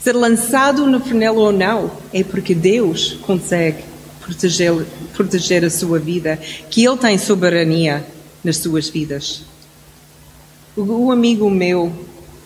ser 0.00 0.14
lançado 0.14 0.86
no 0.86 1.00
fornelho 1.00 1.36
ou 1.36 1.52
não, 1.52 1.90
é 2.12 2.24
porque 2.24 2.54
Deus 2.54 3.18
consegue 3.22 3.84
proteger, 4.20 4.86
proteger 5.14 5.64
a 5.64 5.70
sua 5.70 5.98
vida, 5.98 6.36
que 6.70 6.84
Ele 6.84 6.96
tem 6.96 7.18
soberania 7.18 8.04
nas 8.42 8.58
suas 8.58 8.88
vidas. 8.88 9.42
O 10.76 11.10
amigo 11.12 11.50
meu 11.50 11.92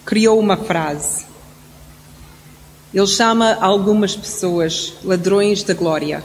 criou 0.04 0.38
uma 0.38 0.56
frase. 0.56 1.24
Ele 2.96 3.06
chama 3.06 3.58
algumas 3.60 4.16
pessoas 4.16 4.94
ladrões 5.04 5.62
da 5.62 5.74
glória. 5.74 6.24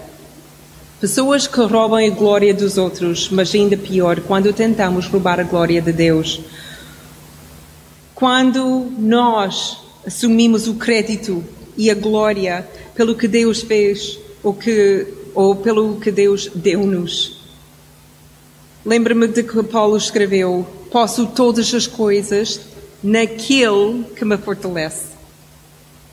Pessoas 1.02 1.46
que 1.46 1.60
roubam 1.60 1.98
a 1.98 2.10
glória 2.10 2.54
dos 2.54 2.78
outros, 2.78 3.28
mas 3.30 3.54
ainda 3.54 3.76
pior, 3.76 4.22
quando 4.22 4.54
tentamos 4.54 5.06
roubar 5.06 5.42
a 5.42 5.44
glória 5.44 5.82
de 5.82 5.92
Deus. 5.92 6.40
quando 8.16 8.90
nós 8.98 9.80
assumimos 10.08 10.66
o 10.68 10.76
crédito 10.76 11.44
e 11.76 11.92
a 11.92 11.94
glória 11.94 12.66
pelo 12.96 13.16
que 13.16 13.28
Deus 13.28 13.62
fez 13.62 14.18
ou, 14.42 14.54
que, 14.54 15.08
ou 15.36 15.56
pelo 15.58 16.00
que 16.00 16.10
Deus 16.10 16.50
deu-nos. 16.56 17.42
Lembra-me 18.86 19.28
de 19.28 19.44
que 19.44 19.62
Paulo 19.64 19.98
escreveu: 19.98 20.66
Posso 20.90 21.26
todas 21.28 21.74
as 21.74 21.86
coisas 21.86 22.62
naquele 23.04 24.06
que 24.16 24.24
me 24.24 24.38
fortalece. 24.38 25.11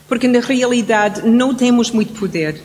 Porque 0.09 0.27
na 0.27 0.39
realidade 0.39 1.25
não 1.25 1.55
temos 1.55 1.91
muito 1.91 2.13
poder, 2.19 2.59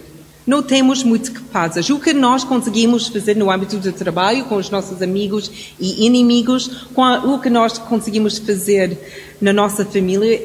não 0.46 0.62
temos 0.62 1.04
muito 1.04 1.30
capazes. 1.30 1.88
O 1.90 2.00
que 2.00 2.12
nós 2.12 2.42
conseguimos 2.42 3.07
fazer 3.07 3.37
no 3.37 3.50
âmbito 3.50 3.76
do 3.76 3.92
trabalho, 3.92 4.46
com 4.46 4.57
os 4.57 4.70
nossos 4.70 5.00
amigos 5.00 5.50
e 5.78 6.07
inimigos, 6.07 6.88
o 6.96 7.38
que 7.38 7.50
nós 7.50 7.78
conseguimos 7.78 8.38
fazer 8.38 8.98
na 9.40 9.52
nossa 9.52 9.85
família, 9.85 10.42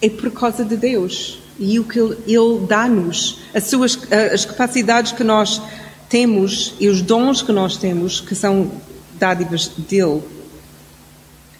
é 0.00 0.08
por 0.08 0.30
causa 0.30 0.64
de 0.64 0.76
Deus 0.76 1.40
e 1.58 1.78
o 1.80 1.84
que 1.84 1.98
Ele 1.98 2.66
dá-nos, 2.68 3.40
as 3.52 3.64
suas 3.64 3.98
as 4.32 4.44
capacidades 4.44 5.10
que 5.10 5.24
nós 5.24 5.60
temos 6.08 6.74
e 6.78 6.88
os 6.88 7.02
dons 7.02 7.42
que 7.42 7.52
nós 7.52 7.76
temos, 7.76 8.20
que 8.20 8.34
são 8.34 8.70
dádivas 9.18 9.68
dele. 9.76 10.22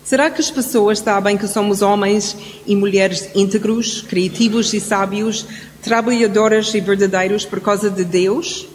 Será 0.08 0.30
que 0.30 0.40
as 0.40 0.50
pessoas 0.50 1.00
sabem 1.00 1.36
que 1.36 1.46
somos 1.46 1.82
homens 1.82 2.34
e 2.66 2.74
mulheres 2.74 3.28
íntegros, 3.34 4.00
criativos 4.00 4.72
e 4.72 4.80
sábios, 4.80 5.44
trabalhadores 5.82 6.72
e 6.72 6.80
verdadeiros 6.80 7.44
por 7.44 7.60
causa 7.60 7.90
de 7.90 8.04
Deus? 8.04 8.66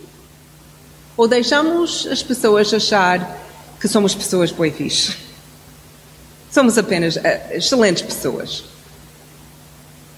Ou 1.17 1.27
deixamos 1.27 2.05
as 2.05 2.21
pessoas 2.21 2.71
achar 2.71 3.35
que 3.81 3.87
somos 3.87 4.13
pessoas 4.13 4.51
boas 4.51 5.17
Somos 6.51 6.77
apenas 6.77 7.15
uh, 7.15 7.21
excelentes 7.49 8.03
pessoas. 8.03 8.65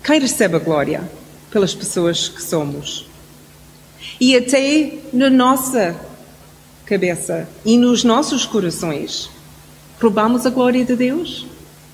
Quem 0.04 0.20
recebe 0.20 0.58
a 0.58 0.60
glória 0.60 1.10
pelas 1.50 1.74
pessoas 1.74 2.28
que 2.28 2.44
somos? 2.44 3.08
E 4.20 4.36
até 4.36 4.98
na 5.14 5.30
nossa 5.30 5.96
cabeça 6.86 7.48
e 7.64 7.78
nos 7.78 8.04
nossos 8.04 8.46
corações, 8.46 9.30
roubamos 10.02 10.46
a 10.46 10.50
glória 10.50 10.84
de 10.84 10.96
Deus? 10.96 11.46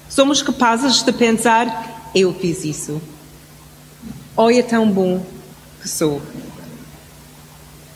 Somos 0.09 0.41
capazes 0.41 1.03
de 1.03 1.11
pensar: 1.11 2.11
eu 2.13 2.33
fiz 2.33 2.63
isso. 2.63 3.01
Olha 4.35 4.63
tão 4.63 4.89
bom 4.89 5.25
que 5.81 5.87
sou. 5.87 6.21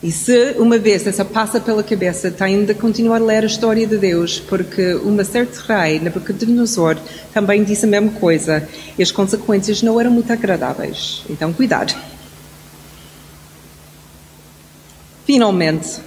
E 0.03 0.11
se 0.11 0.55
uma 0.59 0.77
vez 0.77 1.07
essa 1.07 1.25
passa 1.25 1.59
pela 1.59 1.81
cabeça, 1.81 2.29
tem 2.29 2.63
de 2.63 2.75
continuar 2.75 3.15
a 3.15 3.25
ler 3.25 3.43
a 3.43 3.47
história 3.47 3.87
de 3.87 3.97
Deus, 3.97 4.39
porque 4.39 4.93
uma 4.95 5.23
certa 5.23 5.59
rei, 5.61 5.99
Nabucodonosor, 5.99 6.97
também 7.33 7.63
disse 7.63 7.85
a 7.85 7.87
mesma 7.87 8.11
coisa, 8.11 8.69
e 8.97 9.01
as 9.01 9.09
consequências 9.09 9.81
não 9.81 9.99
eram 9.99 10.11
muito 10.11 10.31
agradáveis. 10.31 11.23
Então, 11.27 11.51
cuidado. 11.51 11.95
Finalmente, 15.25 15.99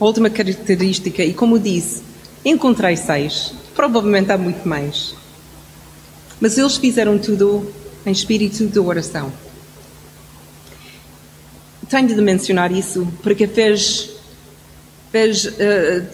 última 0.00 0.28
característica, 0.28 1.22
e 1.22 1.32
como 1.32 1.60
disse, 1.60 2.02
encontrei 2.46 2.96
seis, 2.96 3.52
provavelmente 3.74 4.32
há 4.32 4.38
muito 4.38 4.66
mais. 4.66 5.14
Mas 6.40 6.56
eles 6.56 6.76
fizeram 6.76 7.18
tudo 7.18 7.70
em 8.06 8.12
espírito 8.12 8.66
de 8.66 8.78
oração 8.78 9.32
tenho 11.88 12.08
de 12.08 12.20
mencionar 12.20 12.72
isso, 12.72 13.06
porque 13.22 13.46
fez, 13.46 14.10
fez 15.12 15.44
uh, 15.44 16.04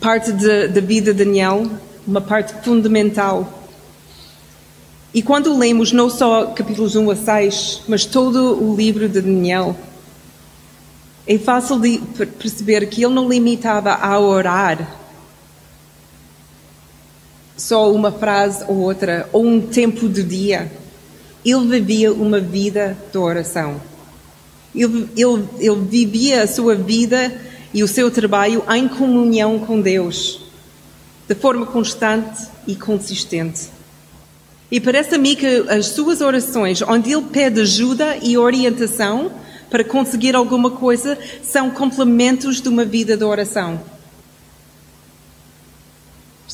parte 0.00 0.32
da 0.32 0.80
vida 0.80 1.12
de 1.12 1.24
Daniel, 1.24 1.70
uma 2.06 2.20
parte 2.20 2.54
fundamental. 2.64 3.66
E 5.12 5.22
quando 5.22 5.56
lemos 5.56 5.92
não 5.92 6.08
só 6.08 6.46
capítulos 6.46 6.96
1 6.96 7.10
a 7.10 7.16
6, 7.16 7.82
mas 7.88 8.04
todo 8.04 8.62
o 8.62 8.74
livro 8.74 9.08
de 9.08 9.20
Daniel, 9.20 9.76
é 11.26 11.36
fácil 11.36 11.78
de 11.78 11.98
perceber 12.38 12.86
que 12.86 13.04
ele 13.04 13.14
não 13.14 13.28
limitava 13.28 13.92
a 13.92 14.18
orar 14.18 14.97
só 17.58 17.92
uma 17.92 18.12
frase 18.12 18.64
ou 18.68 18.78
outra, 18.78 19.28
ou 19.32 19.44
um 19.44 19.60
tempo 19.60 20.08
do 20.08 20.22
dia. 20.22 20.70
Ele 21.44 21.66
vivia 21.66 22.12
uma 22.12 22.40
vida 22.40 22.96
de 23.12 23.18
oração. 23.18 23.80
Ele, 24.74 25.08
ele, 25.16 25.48
ele 25.58 25.80
vivia 25.88 26.44
a 26.44 26.46
sua 26.46 26.74
vida 26.74 27.34
e 27.74 27.82
o 27.82 27.88
seu 27.88 28.10
trabalho 28.10 28.62
em 28.70 28.88
comunhão 28.88 29.58
com 29.58 29.80
Deus, 29.80 30.40
de 31.28 31.34
forma 31.34 31.66
constante 31.66 32.46
e 32.66 32.76
consistente. 32.76 33.68
E 34.70 34.80
parece 34.80 35.14
a 35.14 35.18
mim 35.18 35.34
que 35.34 35.64
as 35.68 35.86
suas 35.86 36.20
orações, 36.20 36.82
onde 36.82 37.12
ele 37.12 37.22
pede 37.22 37.60
ajuda 37.60 38.18
e 38.22 38.36
orientação 38.36 39.32
para 39.70 39.82
conseguir 39.82 40.36
alguma 40.36 40.70
coisa, 40.70 41.18
são 41.42 41.70
complementos 41.70 42.60
de 42.60 42.68
uma 42.68 42.84
vida 42.84 43.16
de 43.16 43.24
oração. 43.24 43.80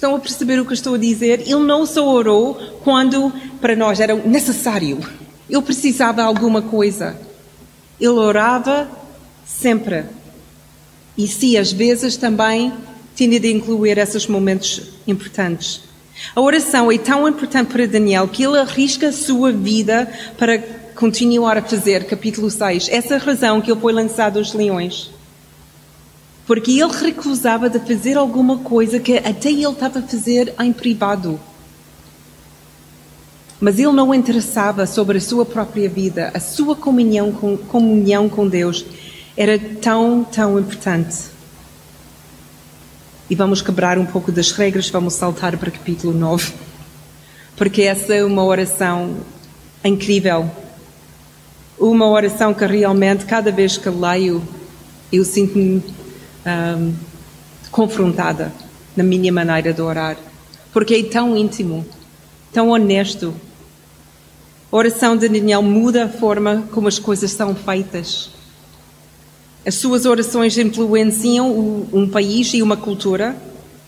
Estão 0.05 0.17
a 0.17 0.21
perceber 0.21 0.61
o 0.61 0.67
que 0.67 0.75
estou 0.75 0.97
a 0.97 0.99
dizer? 0.99 1.41
Ele 1.47 1.65
não 1.65 1.87
só 1.87 2.07
orou 2.07 2.57
quando 2.85 3.33
para 3.59 3.75
nós 3.75 4.01
era 4.01 4.15
necessário. 4.15 4.99
Ele 5.49 5.63
precisava 5.63 6.21
de 6.21 6.29
alguma 6.29 6.61
coisa. 6.61 7.19
Ele 7.99 8.11
orava 8.11 8.87
sempre. 9.47 10.05
E 11.17 11.27
se 11.27 11.57
às 11.57 11.73
vezes 11.73 12.19
também 12.19 12.71
tinha 13.17 13.41
de 13.41 13.51
incluir 13.51 13.97
esses 13.97 14.27
momentos 14.27 14.83
importantes. 15.07 15.81
A 16.37 16.41
oração 16.43 16.93
é 16.93 16.99
tão 16.99 17.27
importante 17.27 17.73
para 17.73 17.87
Daniel 17.87 18.29
que 18.29 18.45
ele 18.45 18.59
arrisca 18.59 19.09
a 19.09 19.13
sua 19.13 19.53
vida 19.53 20.07
para 20.37 20.59
continuar 20.95 21.57
a 21.57 21.63
fazer, 21.63 22.05
capítulo 22.05 22.51
6. 22.51 22.91
Essa 22.91 23.15
a 23.15 23.19
razão 23.19 23.59
que 23.63 23.73
ele 23.73 23.81
foi 23.81 23.95
lançado 23.95 24.39
aos 24.39 24.53
leões. 24.53 25.11
Porque 26.47 26.73
ele 26.73 26.93
recusava 26.93 27.71
de 27.71 27.79
fazer 27.79 28.17
alguma 28.17 28.59
coisa 28.59 29.01
que 29.01 29.17
até 29.17 29.51
ele 29.51 29.67
estava 29.67 29.99
a 29.99 30.03
fazer 30.03 30.55
em 30.61 30.73
privado. 30.73 31.41
Mas 33.61 33.79
ele 33.79 33.93
não 33.93 34.15
interessava 34.15 34.85
sobre 34.87 35.17
a 35.17 35.21
sua 35.21 35.47
própria 35.47 35.89
vida, 35.89 36.31
a 36.35 36.41
sua 36.41 36.77
comunhão 36.77 37.33
com, 37.33 37.57
comunhão 37.57 38.29
com 38.29 38.47
Deus 38.47 38.85
era 39.37 39.59
tão, 39.59 40.23
tão 40.23 40.59
importante. 40.59 41.33
E 43.29 43.35
vamos 43.35 43.63
quebrar 43.63 43.99
um 43.99 44.05
pouco 44.05 44.31
das 44.31 44.53
regras, 44.53 44.91
vamos 44.91 45.15
saltar 45.15 45.57
para 45.57 45.71
capítulo 45.71 46.13
9. 46.13 46.53
Porque 47.57 47.83
essa 47.83 48.15
é 48.15 48.23
uma 48.23 48.45
oração 48.45 49.17
incrível. 49.83 50.51
Uma 51.79 52.07
oração 52.07 52.53
que 52.53 52.67
realmente, 52.67 53.25
cada 53.25 53.51
vez 53.51 53.79
que 53.79 53.89
leio, 53.89 54.43
eu 55.11 55.25
sinto-me 55.25 55.83
um, 56.47 56.95
confrontada 57.71 58.53
na 58.97 59.03
minha 59.03 59.33
maneira 59.33 59.73
de 59.73 59.83
orar. 59.83 60.17
Porque 60.73 60.95
é 60.95 61.03
tão 61.05 61.37
íntimo, 61.37 61.85
tão 62.53 62.71
honesto, 62.71 63.35
a 64.71 64.77
oração 64.77 65.17
de 65.17 65.29
Daniel 65.29 65.63
muda 65.63 66.05
a 66.05 66.09
forma 66.09 66.65
como 66.73 66.89
as 66.89 66.99
coisas 66.99 67.31
são 67.31 67.55
feitas. 67.55 68.31
As 69.65 69.77
suas 69.77 70.05
orações 70.05 70.59
influenciam 70.59 71.87
um 71.93 72.09
país 72.09 72.53
e 72.55 72.61
uma 72.61 72.77
cultura, 72.77 73.37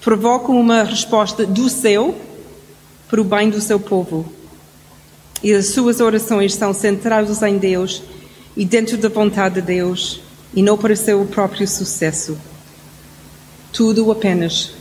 provocam 0.01 0.59
uma 0.59 0.85
resposta 0.85 1.45
do 1.45 1.69
céu 1.69 2.15
para 3.09 3.21
o 3.21 3.25
bem 3.25 3.51
do 3.51 3.61
seu 3.61 3.81
povo. 3.81 4.33
E 5.43 5.53
as 5.53 5.67
suas 5.67 6.01
orações 6.01 6.55
são 6.55 6.73
centradas 6.73 7.43
em 7.43 7.59
Deus 7.59 8.03
e 8.57 8.65
dentro 8.65 8.97
da 8.97 9.09
vontade 9.09 9.57
de 9.57 9.63
Deus 9.63 10.21
e 10.55 10.63
não 10.63 10.77
para 10.77 10.97
seu 10.97 11.25
próprio 11.27 11.67
sucesso. 11.67 12.39
Tudo 13.73 14.11
apenas 14.11 14.73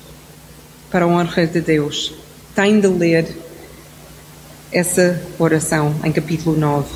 para 0.89 1.05
a 1.05 1.07
honra 1.07 1.45
de 1.45 1.61
Deus. 1.61 2.13
Tem 2.55 2.79
de 2.79 2.87
ler 2.87 3.35
essa 4.71 5.21
oração 5.37 5.95
em 6.03 6.11
capítulo 6.11 6.57
9. 6.57 6.87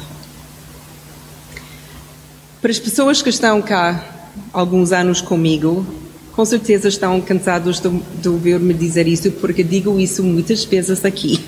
Para 2.62 2.72
as 2.72 2.80
pessoas 2.80 3.22
que 3.22 3.30
estão 3.30 3.62
cá 3.62 4.30
alguns 4.52 4.92
anos 4.92 5.22
comigo, 5.22 5.86
com 6.34 6.46
certeza 6.46 6.88
estão 6.88 7.20
cansados 7.22 7.80
de, 7.80 7.90
de 8.22 8.30
ouvir-me 8.30 8.74
dizer 8.74 9.08
isso, 9.08 9.32
porque 9.32 9.64
digo 9.64 10.00
isso 10.00 10.24
muitas 10.24 10.64
vezes 10.64 11.04
aqui. 11.04 11.46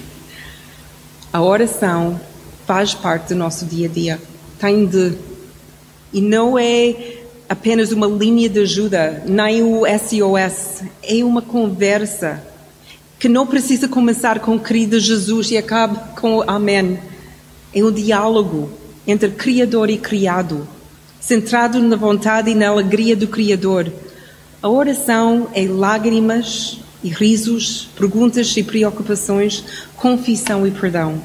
A 1.34 1.42
oração 1.42 2.20
faz 2.68 2.94
parte 2.94 3.30
do 3.30 3.36
nosso 3.36 3.66
dia 3.66 3.88
a 3.88 3.90
dia. 3.90 4.20
Tem 4.60 4.86
de. 4.86 5.14
E 6.14 6.22
não 6.22 6.60
é 6.60 7.11
apenas 7.52 7.92
uma 7.92 8.08
linha 8.08 8.48
de 8.48 8.62
ajuda, 8.62 9.24
nem 9.28 9.62
o 9.62 9.82
SOS. 9.86 10.84
É 11.04 11.22
uma 11.22 11.42
conversa 11.42 12.42
que 13.20 13.28
não 13.28 13.46
precisa 13.46 13.90
começar 13.90 14.40
com 14.40 14.58
querido 14.58 14.98
Jesus 14.98 15.52
e 15.52 15.58
acabe 15.58 16.00
com 16.16 16.42
amém. 16.48 16.98
É 17.76 17.84
um 17.84 17.92
diálogo 17.92 18.72
entre 19.06 19.32
Criador 19.32 19.90
e 19.90 19.98
criado, 19.98 20.66
centrado 21.20 21.78
na 21.82 21.98
vontade 21.98 22.52
e 22.52 22.56
na 22.56 22.70
alegria 22.70 23.18
do 23.18 23.28
Criador. 23.28 23.92
A 24.64 24.70
oração 24.70 25.50
é 25.54 25.68
lágrimas 25.68 26.80
e 27.04 27.10
risos, 27.10 27.90
perguntas 27.98 28.56
e 28.56 28.64
preocupações, 28.64 29.62
confissão 29.98 30.66
e 30.66 30.72
perdão. 30.72 31.22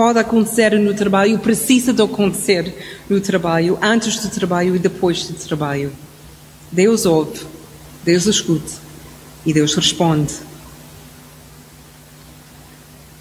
Pode 0.00 0.18
acontecer 0.18 0.80
no 0.80 0.94
trabalho, 0.94 1.38
precisa 1.40 1.92
de 1.92 2.00
acontecer 2.00 2.74
no 3.06 3.20
trabalho, 3.20 3.78
antes 3.82 4.18
do 4.22 4.30
trabalho 4.30 4.74
e 4.74 4.78
depois 4.78 5.28
do 5.28 5.34
trabalho. 5.34 5.92
Deus 6.72 7.04
ouve, 7.04 7.42
Deus 8.02 8.24
escuta 8.24 8.72
e 9.44 9.52
Deus 9.52 9.74
responde. 9.74 10.32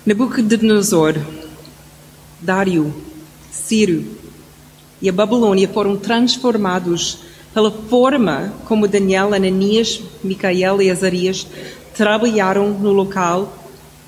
Nabucodonosor, 0.05 1.15
Dário, 2.39 2.95
Ciro 3.51 4.05
e 5.01 5.09
a 5.09 5.11
Babilônia 5.11 5.67
foram 5.67 5.97
transformados 5.97 7.19
pela 7.53 7.71
forma 7.71 8.53
como 8.63 8.87
Daniel, 8.87 9.33
Ananias, 9.33 10.01
Micael 10.23 10.81
e 10.81 10.89
Azarias 10.89 11.45
trabalharam 11.93 12.69
no 12.69 12.93
local 12.93 13.58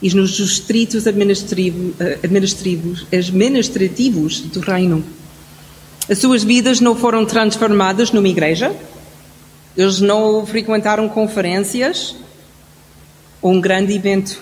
e 0.01 0.09
nos 0.15 0.31
distritos 0.31 1.05
administrativos, 1.05 1.93
administrativos, 2.23 3.05
administrativos 3.11 4.39
do 4.41 4.59
reino. 4.59 5.03
As 6.09 6.17
suas 6.17 6.43
vidas 6.43 6.79
não 6.79 6.95
foram 6.95 7.23
transformadas 7.23 8.11
numa 8.11 8.27
igreja, 8.27 8.75
eles 9.77 10.01
não 10.01 10.45
frequentaram 10.45 11.07
conferências 11.07 12.15
ou 13.41 13.53
um 13.53 13.61
grande 13.61 13.93
evento, 13.93 14.41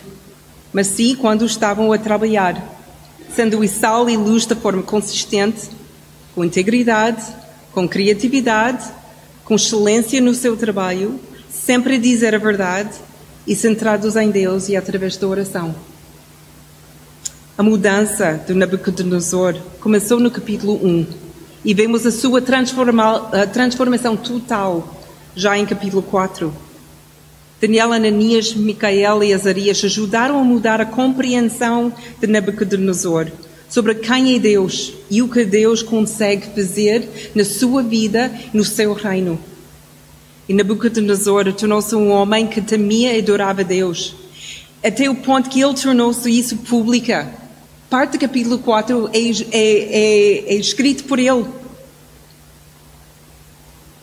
mas 0.72 0.88
sim 0.88 1.15
quando 1.15 1.45
estavam 1.45 1.91
a 1.91 1.98
trabalhar, 1.98 2.78
sendo 3.36 3.60
o 3.60 3.67
sal 3.67 4.10
e 4.10 4.15
luz 4.15 4.45
de 4.45 4.56
forma 4.56 4.82
consistente, 4.82 5.69
com 6.34 6.43
integridade, 6.43 7.22
com 7.74 7.88
criatividade, 7.88 8.86
com 9.43 9.56
excelência 9.56 10.22
no 10.22 10.34
seu 10.34 10.56
trabalho, 10.56 11.19
sempre 11.52 11.95
a 11.95 12.00
dizer 12.00 12.34
a 12.34 12.38
verdade 12.38 12.91
e 13.50 13.56
centrados 13.56 14.16
em 14.16 14.30
Deus 14.30 14.70
e 14.70 14.76
através 14.76 15.18
da 15.18 15.28
oração. 15.28 15.74
A 17.58 17.64
mudança 17.64 18.40
do 18.48 18.54
Nabucodonosor 18.54 19.56
começou 19.80 20.20
no 20.20 20.30
capítulo 20.30 20.76
1 20.86 21.08
e 21.66 21.74
vemos 21.74 22.06
a 22.06 22.12
sua 22.12 22.42
transformação 22.42 24.16
total 24.16 25.02
já 25.36 25.58
em 25.58 25.66
capítulo 25.66 26.04
4. 26.04 26.54
Daniel, 27.60 27.92
Ananias, 27.92 28.54
Micael 28.54 29.24
e 29.24 29.34
Azarias 29.34 29.84
ajudaram 29.84 30.40
a 30.40 30.44
mudar 30.44 30.80
a 30.80 30.86
compreensão 30.86 31.92
de 32.22 32.28
Nabucodonosor 32.28 33.32
sobre 33.68 33.96
quem 33.96 34.36
é 34.36 34.40
Deus 34.40 34.94
e 35.10 35.24
o 35.24 35.28
que 35.28 35.44
Deus 35.44 35.82
consegue 35.82 36.50
fazer 36.56 37.32
na 37.34 37.44
sua 37.44 37.82
vida 37.82 38.32
e 38.54 38.56
no 38.56 38.64
seu 38.64 38.94
reino. 38.94 39.40
E 40.50 40.54
Nabucodonosor 40.56 41.54
tornou-se 41.54 41.94
um 41.94 42.10
homem 42.10 42.48
que 42.48 42.60
temia 42.60 43.16
e 43.16 43.20
adorava 43.20 43.64
Deus, 43.64 44.16
até 44.84 45.08
o 45.08 45.14
ponto 45.14 45.48
que 45.48 45.62
ele 45.62 45.76
tornou-se 45.76 46.28
isso 46.28 46.58
pública. 46.58 47.32
Parte 47.88 48.14
do 48.14 48.20
capítulo 48.20 48.58
4 48.58 49.12
é, 49.14 49.20
é, 49.20 49.30
é, 49.52 50.54
é 50.54 50.56
escrito 50.56 51.04
por 51.04 51.20
ele. 51.20 51.46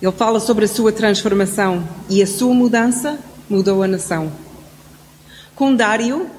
Ele 0.01 0.13
fala 0.13 0.39
sobre 0.39 0.67
a 0.67 0.69
sua 0.69 0.93
transformação 0.93 1.83
e 2.09 2.23
a 2.23 2.27
sua 2.29 2.55
mudança 2.55 3.19
mudou 3.51 3.83
a 3.83 3.89
nação. 3.89 4.31
Com 5.57 5.75
Dário 5.75 6.31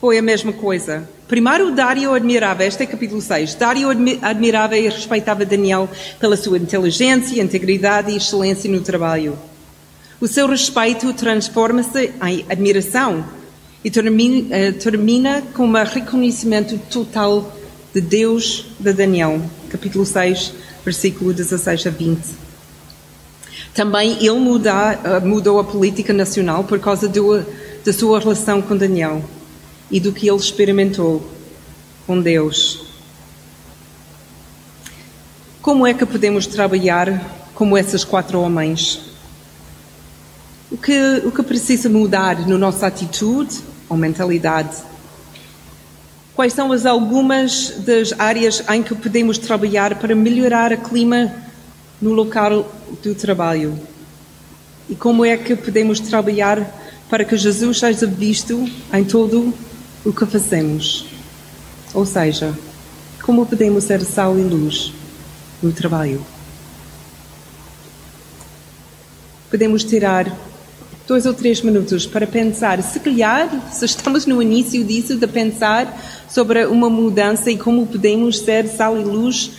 foi 0.00 0.16
a 0.16 0.22
mesma 0.22 0.54
coisa. 0.54 1.06
Primeiro, 1.28 1.70
Dário 1.72 2.14
admirava, 2.14 2.64
este 2.64 2.84
é 2.84 2.86
capítulo 2.86 3.20
6, 3.20 3.56
Dário 3.56 3.88
admirava 4.22 4.78
e 4.78 4.88
respeitava 4.88 5.44
Daniel 5.44 5.86
pela 6.18 6.36
sua 6.36 6.56
inteligência, 6.56 7.42
integridade 7.42 8.10
e 8.10 8.16
excelência 8.16 8.70
no 8.70 8.80
trabalho. 8.80 9.49
O 10.20 10.28
seu 10.28 10.46
respeito 10.46 11.14
transforma-se 11.14 12.12
em 12.22 12.44
admiração 12.46 13.24
e 13.82 13.90
termina, 13.90 14.54
eh, 14.54 14.72
termina 14.72 15.40
com 15.54 15.66
um 15.66 15.72
reconhecimento 15.72 16.78
total 16.90 17.56
de 17.94 18.02
Deus 18.02 18.66
de 18.78 18.92
Daniel, 18.92 19.40
capítulo 19.70 20.04
6, 20.04 20.52
versículo 20.84 21.32
16 21.32 21.86
a 21.86 21.90
20. 21.90 22.20
Também 23.72 24.18
ele 24.18 24.38
muda, 24.38 25.00
eh, 25.02 25.20
mudou 25.20 25.58
a 25.58 25.64
política 25.64 26.12
nacional 26.12 26.64
por 26.64 26.78
causa 26.78 27.08
do, 27.08 27.42
da 27.82 27.90
sua 27.90 28.20
relação 28.20 28.60
com 28.60 28.76
Daniel 28.76 29.24
e 29.90 29.98
do 29.98 30.12
que 30.12 30.28
ele 30.28 30.36
experimentou 30.36 31.26
com 32.06 32.20
Deus. 32.20 32.84
Como 35.62 35.86
é 35.86 35.94
que 35.94 36.04
podemos 36.04 36.46
trabalhar 36.46 37.48
como 37.54 37.78
esses 37.78 38.04
quatro 38.04 38.38
homens? 38.38 39.09
O 40.70 40.76
que, 40.76 41.22
o 41.24 41.32
que 41.32 41.42
precisa 41.42 41.88
mudar 41.88 42.46
na 42.46 42.56
nossa 42.56 42.86
atitude 42.86 43.58
ou 43.88 43.96
mentalidade? 43.96 44.76
Quais 46.34 46.52
são 46.52 46.72
as 46.72 46.86
algumas 46.86 47.70
das 47.84 48.14
áreas 48.18 48.62
em 48.70 48.82
que 48.82 48.94
podemos 48.94 49.36
trabalhar 49.36 49.96
para 49.96 50.14
melhorar 50.14 50.72
o 50.72 50.78
clima 50.78 51.34
no 52.00 52.12
local 52.12 52.72
do 53.02 53.14
trabalho? 53.14 53.78
E 54.88 54.94
como 54.94 55.24
é 55.24 55.36
que 55.36 55.56
podemos 55.56 55.98
trabalhar 56.00 56.80
para 57.10 57.24
que 57.24 57.36
Jesus 57.36 57.80
seja 57.80 58.06
visto 58.06 58.70
em 58.92 59.04
todo 59.04 59.52
o 60.04 60.12
que 60.12 60.24
fazemos. 60.24 61.04
Ou 61.92 62.06
seja, 62.06 62.56
como 63.20 63.44
podemos 63.44 63.82
ser 63.84 64.00
sal 64.02 64.38
e 64.38 64.42
luz 64.42 64.92
no 65.60 65.72
trabalho. 65.72 66.24
Podemos 69.50 69.82
tirar 69.82 70.32
dois 71.10 71.26
ou 71.26 71.34
três 71.34 71.60
minutos 71.60 72.06
para 72.06 72.24
pensar, 72.24 72.80
se 72.84 73.00
calhar, 73.00 73.50
se 73.72 73.84
estamos 73.84 74.26
no 74.26 74.40
início 74.40 74.84
disso, 74.84 75.16
de 75.16 75.26
pensar 75.26 75.92
sobre 76.28 76.64
uma 76.66 76.88
mudança 76.88 77.50
e 77.50 77.58
como 77.58 77.84
podemos 77.84 78.38
ser 78.38 78.68
sal 78.68 78.96
e 78.96 79.02
luz 79.02 79.50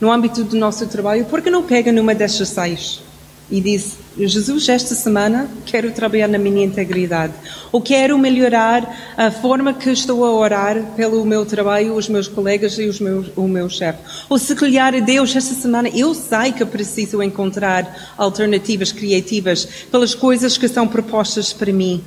no 0.00 0.10
âmbito 0.10 0.42
do 0.42 0.56
nosso 0.56 0.84
trabalho, 0.88 1.24
porque 1.26 1.48
não 1.48 1.62
pega 1.62 1.92
numa 1.92 2.12
destas 2.12 2.48
seis? 2.48 3.05
E 3.50 3.60
disse: 3.60 3.96
Jesus, 4.18 4.68
esta 4.68 4.94
semana 4.94 5.48
quero 5.64 5.90
trabalhar 5.92 6.28
na 6.28 6.38
minha 6.38 6.64
integridade, 6.64 7.32
ou 7.70 7.80
quero 7.80 8.18
melhorar 8.18 9.14
a 9.16 9.30
forma 9.30 9.72
que 9.74 9.90
estou 9.90 10.24
a 10.24 10.32
orar 10.32 10.82
pelo 10.96 11.24
meu 11.24 11.44
trabalho, 11.44 11.94
os 11.94 12.08
meus 12.08 12.26
colegas 12.26 12.78
e 12.78 12.84
os 12.84 12.98
meus, 12.98 13.26
o 13.36 13.46
meu 13.46 13.68
chefe. 13.68 13.98
Ou 14.28 14.38
se 14.38 14.54
calhar 14.54 15.00
Deus, 15.04 15.34
esta 15.34 15.54
semana 15.54 15.88
eu 15.90 16.14
sei 16.14 16.52
que 16.52 16.64
preciso 16.64 17.22
encontrar 17.22 18.14
alternativas 18.16 18.90
criativas 18.90 19.66
pelas 19.90 20.14
coisas 20.14 20.58
que 20.58 20.68
são 20.68 20.88
propostas 20.88 21.52
para 21.52 21.72
mim. 21.72 22.02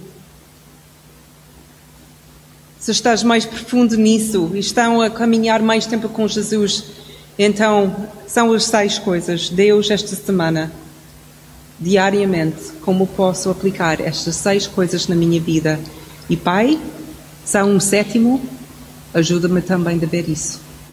Se 2.80 2.92
estás 2.92 3.24
mais 3.24 3.46
profundo 3.46 3.96
nisso 3.98 4.52
e 4.54 4.60
estão 4.60 5.02
a 5.02 5.10
caminhar 5.10 5.62
mais 5.62 5.86
tempo 5.86 6.10
com 6.10 6.28
Jesus, 6.28 6.86
então 7.38 8.08
são 8.26 8.52
as 8.54 8.66
seis 8.66 8.98
coisas. 8.98 9.50
Deus, 9.50 9.92
esta 9.92 10.16
semana 10.16 10.72
diariamente 11.80 12.74
como 12.82 13.08
posso 13.08 13.50
aplicar 13.50 14.02
estas 14.02 14.36
seis 14.36 14.68
coisas 14.68 15.08
na 15.08 15.16
minha 15.16 15.40
vida. 15.40 15.80
E 16.30 16.36
Pai, 16.36 16.80
são 17.46 17.72
um 17.72 17.80
sétimo, 17.80 18.42
ajuda-me 19.14 19.62
também 19.62 20.00
a 20.04 20.06
ver 20.06 20.30
isso. 20.30 20.69